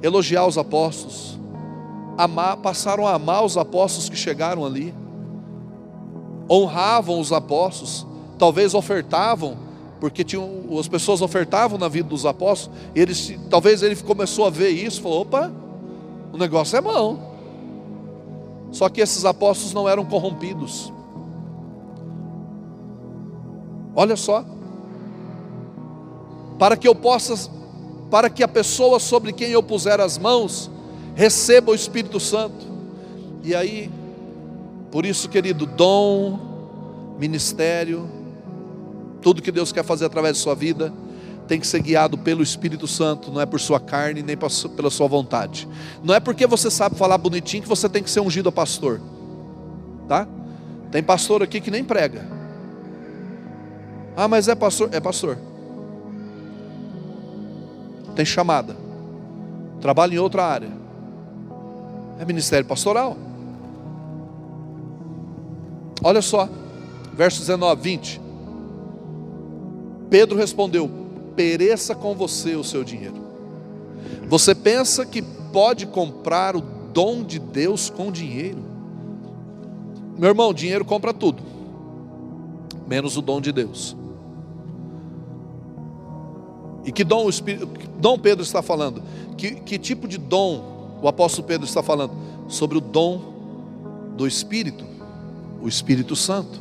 [0.00, 1.36] elogiar os apóstolos,
[2.16, 4.94] amar, passaram a amar os apóstolos que chegaram ali,
[6.48, 8.06] honravam os apóstolos,
[8.38, 9.56] talvez ofertavam,
[9.98, 14.50] porque tinham, as pessoas ofertavam na vida dos apóstolos, e eles, talvez ele começou a
[14.50, 15.50] ver isso, falou: opa,
[16.32, 17.18] o negócio é bom.
[18.70, 20.94] Só que esses apóstolos não eram corrompidos.
[23.94, 24.44] Olha só,
[26.58, 27.50] para que eu possa,
[28.10, 30.70] para que a pessoa sobre quem eu puser as mãos
[31.14, 32.66] receba o Espírito Santo.
[33.42, 33.90] E aí,
[34.90, 38.08] por isso, querido, dom, ministério,
[39.20, 40.92] tudo que Deus quer fazer através de sua vida,
[41.46, 45.06] tem que ser guiado pelo Espírito Santo, não é por sua carne nem pela sua
[45.06, 45.68] vontade.
[46.02, 49.00] Não é porque você sabe falar bonitinho que você tem que ser ungido a pastor,
[50.08, 50.26] tá?
[50.90, 52.43] Tem pastor aqui que nem prega.
[54.16, 54.90] Ah, mas é pastor?
[54.92, 55.38] É pastor.
[58.14, 58.76] Tem chamada.
[59.80, 60.70] Trabalha em outra área.
[62.18, 63.16] É ministério pastoral.
[66.02, 66.48] Olha só,
[67.12, 68.20] verso 19, 20.
[70.10, 70.90] Pedro respondeu:
[71.34, 73.24] Pereça com você o seu dinheiro.
[74.28, 78.62] Você pensa que pode comprar o dom de Deus com dinheiro?
[80.16, 81.42] Meu irmão, dinheiro compra tudo,
[82.86, 83.96] menos o dom de Deus.
[86.84, 87.68] E que dom, o Espírito,
[87.98, 89.02] dom Pedro está falando?
[89.36, 92.12] Que, que tipo de dom o apóstolo Pedro está falando?
[92.48, 93.32] Sobre o dom
[94.16, 94.84] do Espírito,
[95.62, 96.60] o Espírito Santo.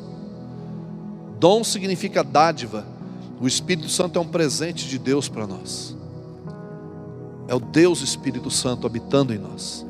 [1.39, 2.85] Dom significa dádiva.
[3.41, 5.95] O Espírito Santo é um presente de Deus para nós.
[7.47, 9.85] É o Deus Espírito Santo habitando em nós.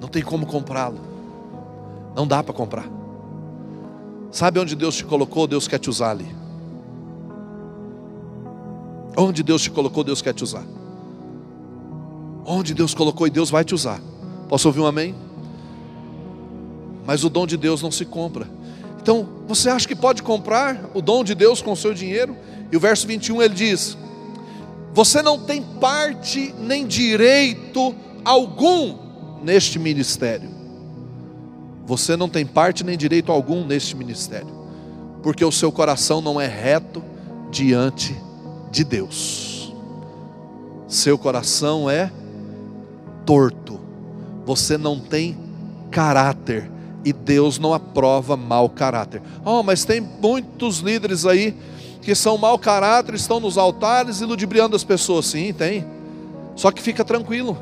[0.00, 0.98] Não tem como comprá-lo.
[2.16, 2.88] Não dá para comprar.
[4.30, 5.46] Sabe onde Deus te colocou?
[5.46, 6.41] Deus quer te usar ali.
[9.16, 10.64] Onde Deus te colocou, Deus quer te usar.
[12.44, 14.00] Onde Deus colocou e Deus vai te usar.
[14.48, 15.14] Posso ouvir um amém?
[17.06, 18.48] Mas o dom de Deus não se compra.
[19.00, 22.36] Então, você acha que pode comprar o dom de Deus com o seu dinheiro?
[22.70, 23.96] E o verso 21 ele diz:
[24.94, 27.94] Você não tem parte nem direito
[28.24, 28.96] algum
[29.42, 30.48] neste ministério.
[31.84, 34.48] Você não tem parte nem direito algum neste ministério,
[35.22, 37.02] porque o seu coração não é reto
[37.50, 38.31] diante de
[38.72, 39.72] de Deus.
[40.88, 42.10] Seu coração é
[43.24, 43.78] torto.
[44.44, 45.38] Você não tem
[45.90, 46.68] caráter
[47.04, 49.22] e Deus não aprova mau caráter.
[49.44, 51.54] Oh, mas tem muitos líderes aí
[52.00, 55.26] que são mau caráter, estão nos altares e ludibriando as pessoas.
[55.26, 55.84] Sim, tem.
[56.56, 57.56] Só que fica tranquilo.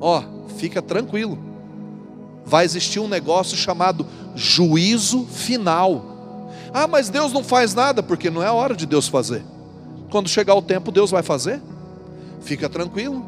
[0.00, 1.38] Ó, oh, fica tranquilo.
[2.44, 6.16] Vai existir um negócio chamado juízo final.
[6.72, 9.42] Ah, mas Deus não faz nada porque não é a hora de Deus fazer.
[10.16, 11.60] Quando chegar o tempo, Deus vai fazer.
[12.40, 13.22] Fica tranquilo.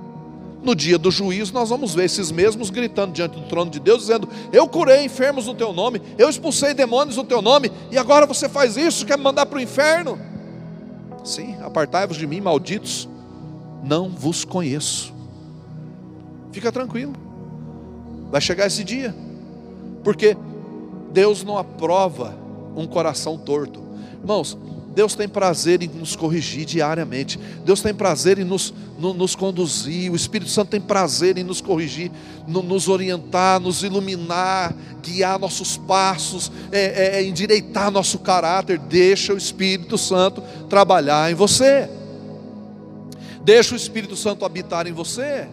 [0.63, 4.01] No dia do juízo, nós vamos ver esses mesmos gritando diante do trono de Deus,
[4.01, 8.25] dizendo: Eu curei enfermos no teu nome, eu expulsei demônios no teu nome, e agora
[8.25, 10.19] você faz isso, quer me mandar para o inferno?
[11.23, 13.07] Sim, apartai-vos de mim, malditos,
[13.85, 15.13] não vos conheço.
[16.53, 17.13] Fica tranquilo,
[18.31, 19.15] vai chegar esse dia,
[20.03, 20.35] porque
[21.13, 22.35] Deus não aprova
[22.75, 23.83] um coração torto.
[24.23, 24.57] Irmãos,
[24.95, 27.39] Deus tem prazer em nos corrigir diariamente.
[27.65, 30.11] Deus tem prazer em nos, no, nos conduzir.
[30.11, 32.11] O Espírito Santo tem prazer em nos corrigir,
[32.47, 38.79] no, nos orientar, nos iluminar, guiar nossos passos, é, é, é, endireitar nosso caráter.
[38.79, 41.89] Deixa o Espírito Santo trabalhar em você.
[43.43, 45.49] Deixa o Espírito Santo habitar em você.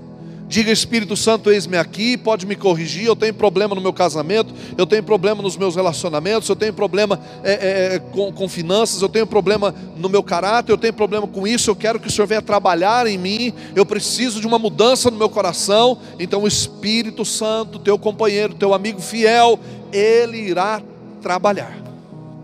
[0.47, 3.05] Diga Espírito Santo, eis-me aqui, pode me corrigir.
[3.05, 7.19] Eu tenho problema no meu casamento, eu tenho problema nos meus relacionamentos, eu tenho problema
[7.43, 11.47] é, é, com, com finanças, eu tenho problema no meu caráter, eu tenho problema com
[11.47, 11.71] isso.
[11.71, 13.53] Eu quero que o Senhor venha trabalhar em mim.
[13.75, 15.97] Eu preciso de uma mudança no meu coração.
[16.19, 19.59] Então, o Espírito Santo, teu companheiro, teu amigo fiel,
[19.91, 20.79] ele irá
[21.23, 21.75] trabalhar.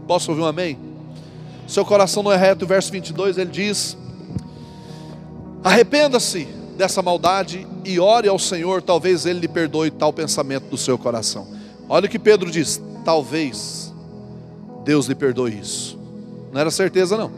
[0.08, 0.78] Posso ouvir um amém?
[1.68, 3.96] Seu coração não é reto, verso 22 ele diz:
[5.64, 10.98] Arrependa-se dessa maldade e ore ao Senhor, talvez Ele lhe perdoe tal pensamento do seu
[10.98, 11.48] coração.
[11.88, 13.94] Olha o que Pedro diz: talvez
[14.84, 16.00] Deus lhe perdoe isso.
[16.52, 17.32] Não era certeza, não.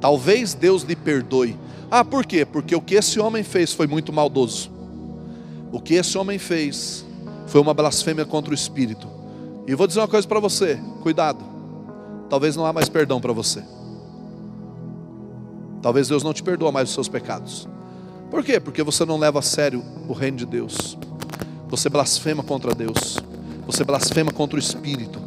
[0.00, 1.56] Talvez Deus lhe perdoe.
[1.88, 2.44] Ah, por quê?
[2.44, 4.68] Porque o que esse homem fez foi muito maldoso.
[5.70, 7.06] O que esse homem fez
[7.46, 9.06] foi uma blasfêmia contra o Espírito.
[9.64, 11.44] E vou dizer uma coisa para você: cuidado.
[12.28, 13.62] Talvez não há mais perdão para você.
[15.86, 17.68] Talvez Deus não te perdoa mais os seus pecados.
[18.28, 18.58] Por quê?
[18.58, 20.98] Porque você não leva a sério o reino de Deus.
[21.68, 23.18] Você blasfema contra Deus.
[23.68, 25.20] Você blasfema contra o Espírito.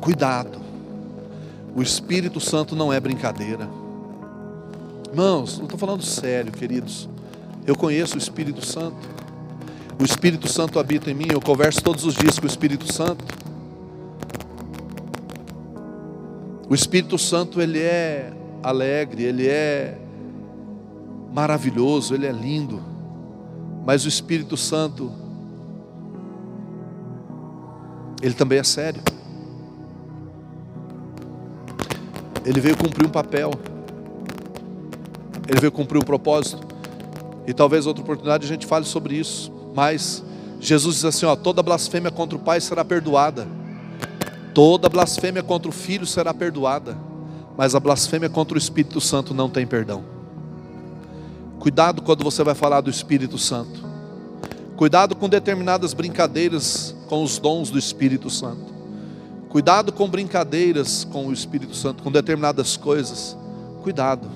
[0.00, 0.58] Cuidado.
[1.72, 3.68] O Espírito Santo não é brincadeira.
[5.08, 7.08] Irmãos, não estou falando sério, queridos.
[7.64, 9.08] Eu conheço o Espírito Santo.
[10.00, 11.28] O Espírito Santo habita em mim.
[11.30, 13.24] Eu converso todos os dias com o Espírito Santo.
[16.68, 18.32] O Espírito Santo, ele é
[18.68, 19.98] alegre, ele é
[21.32, 22.82] maravilhoso, ele é lindo.
[23.86, 25.10] Mas o Espírito Santo,
[28.22, 29.02] ele também é sério.
[32.44, 33.50] Ele veio cumprir um papel.
[35.48, 36.66] Ele veio cumprir um propósito.
[37.46, 39.50] E talvez outra oportunidade a gente fale sobre isso.
[39.74, 40.22] Mas
[40.60, 43.46] Jesus diz assim: ó, toda blasfêmia contra o Pai será perdoada.
[44.52, 47.07] Toda blasfêmia contra o Filho será perdoada.
[47.58, 50.04] Mas a blasfêmia contra o Espírito Santo não tem perdão.
[51.58, 53.84] Cuidado quando você vai falar do Espírito Santo.
[54.76, 58.72] Cuidado com determinadas brincadeiras com os dons do Espírito Santo.
[59.48, 63.36] Cuidado com brincadeiras com o Espírito Santo, com determinadas coisas.
[63.82, 64.28] Cuidado.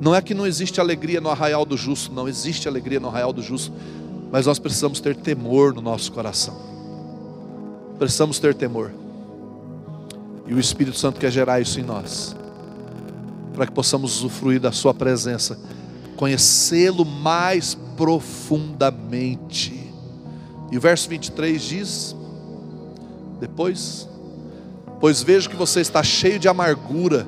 [0.00, 3.32] Não é que não existe alegria no arraial do justo, não existe alegria no arraial
[3.32, 3.72] do justo,
[4.30, 6.54] mas nós precisamos ter temor no nosso coração.
[7.98, 8.92] Precisamos ter temor.
[10.46, 12.36] E o Espírito Santo quer gerar isso em nós,
[13.54, 15.58] para que possamos usufruir da Sua presença,
[16.16, 19.92] conhecê-lo mais profundamente.
[20.70, 22.16] E o verso 23 diz:
[23.40, 24.08] depois,
[25.00, 27.26] pois vejo que você está cheio de amargura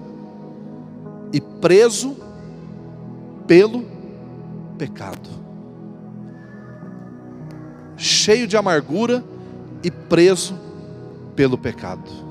[1.32, 2.16] e preso
[3.46, 3.84] pelo
[4.78, 5.28] pecado.
[7.96, 9.24] Cheio de amargura
[9.82, 10.58] e preso
[11.34, 12.25] pelo pecado.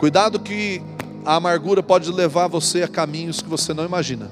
[0.00, 0.80] Cuidado que
[1.26, 4.30] a amargura pode levar você a caminhos que você não imagina.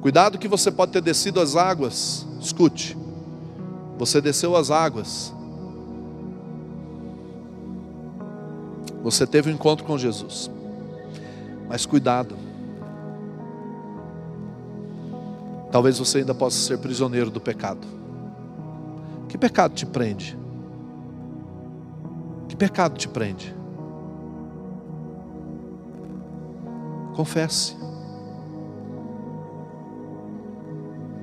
[0.00, 2.24] Cuidado que você pode ter descido as águas.
[2.40, 2.96] Escute.
[3.98, 5.34] Você desceu as águas.
[9.02, 10.48] Você teve um encontro com Jesus.
[11.68, 12.36] Mas cuidado.
[15.72, 17.84] Talvez você ainda possa ser prisioneiro do pecado.
[19.28, 20.38] Que pecado te prende?
[22.60, 23.56] Pecado te prende?
[27.16, 27.74] Confesse.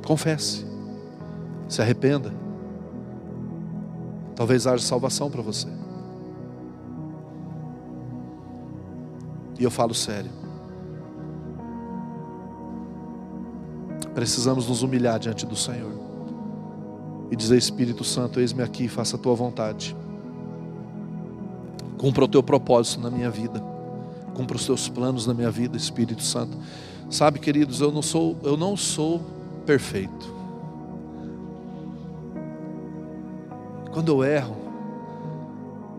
[0.03, 0.65] Confesse.
[1.69, 2.33] Se arrependa.
[4.35, 5.67] Talvez haja salvação para você.
[9.59, 10.31] E eu falo sério.
[14.15, 15.91] Precisamos nos humilhar diante do Senhor
[17.29, 19.95] e dizer: Espírito Santo, eis-me aqui, faça a tua vontade.
[21.97, 23.63] Cumpra o teu propósito na minha vida.
[24.33, 26.57] Cumpra os teus planos na minha vida, Espírito Santo.
[27.09, 29.21] Sabe, queridos, eu não sou, eu não sou
[29.65, 30.35] perfeito.
[33.91, 34.55] Quando eu erro,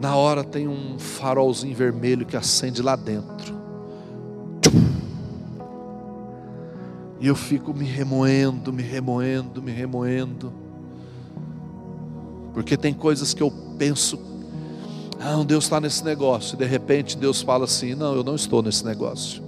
[0.01, 3.59] na hora tem um farolzinho vermelho que acende lá dentro.
[7.21, 10.53] E eu fico me remoendo, me remoendo, me remoendo.
[12.55, 14.17] Porque tem coisas que eu penso,
[15.21, 16.55] ah, Deus está nesse negócio.
[16.55, 19.43] E de repente Deus fala assim: não, eu não estou nesse negócio.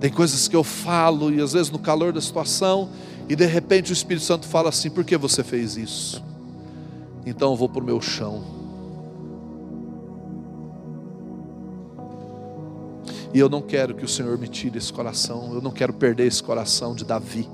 [0.00, 2.88] Tem coisas que eu falo e às vezes no calor da situação,
[3.28, 6.22] e de repente o Espírito Santo fala assim: por que você fez isso?
[7.26, 8.62] Então eu vou para o meu chão.
[13.34, 16.26] E eu não quero que o Senhor me tire esse coração, eu não quero perder
[16.26, 17.48] esse coração de Davi.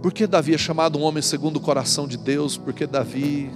[0.00, 2.56] Porque Davi é chamado um homem segundo o coração de Deus?
[2.56, 3.50] Porque Davi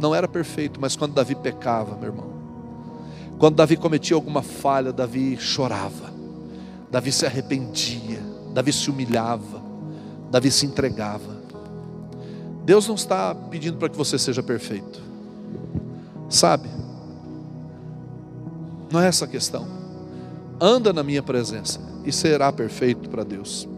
[0.00, 2.30] não era perfeito, mas quando Davi pecava, meu irmão,
[3.38, 6.10] quando Davi cometia alguma falha, Davi chorava.
[6.90, 8.20] Davi se arrependia,
[8.52, 9.62] Davi se humilhava,
[10.30, 11.38] Davi se entregava.
[12.64, 15.00] Deus não está pedindo para que você seja perfeito,
[16.28, 16.68] sabe?
[18.90, 19.66] Não é essa a questão.
[20.60, 23.68] Anda na minha presença e será perfeito para Deus.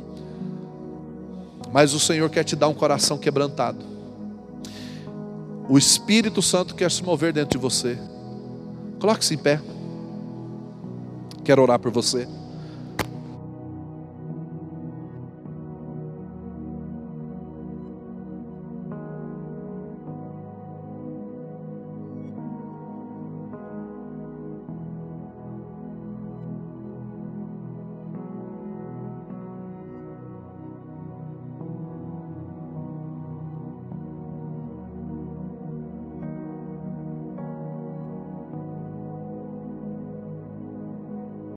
[1.72, 3.91] Mas o Senhor quer te dar um coração quebrantado.
[5.68, 7.98] O Espírito Santo quer se mover dentro de você.
[9.00, 9.60] Coloque-se em pé.
[11.44, 12.28] Quero orar por você.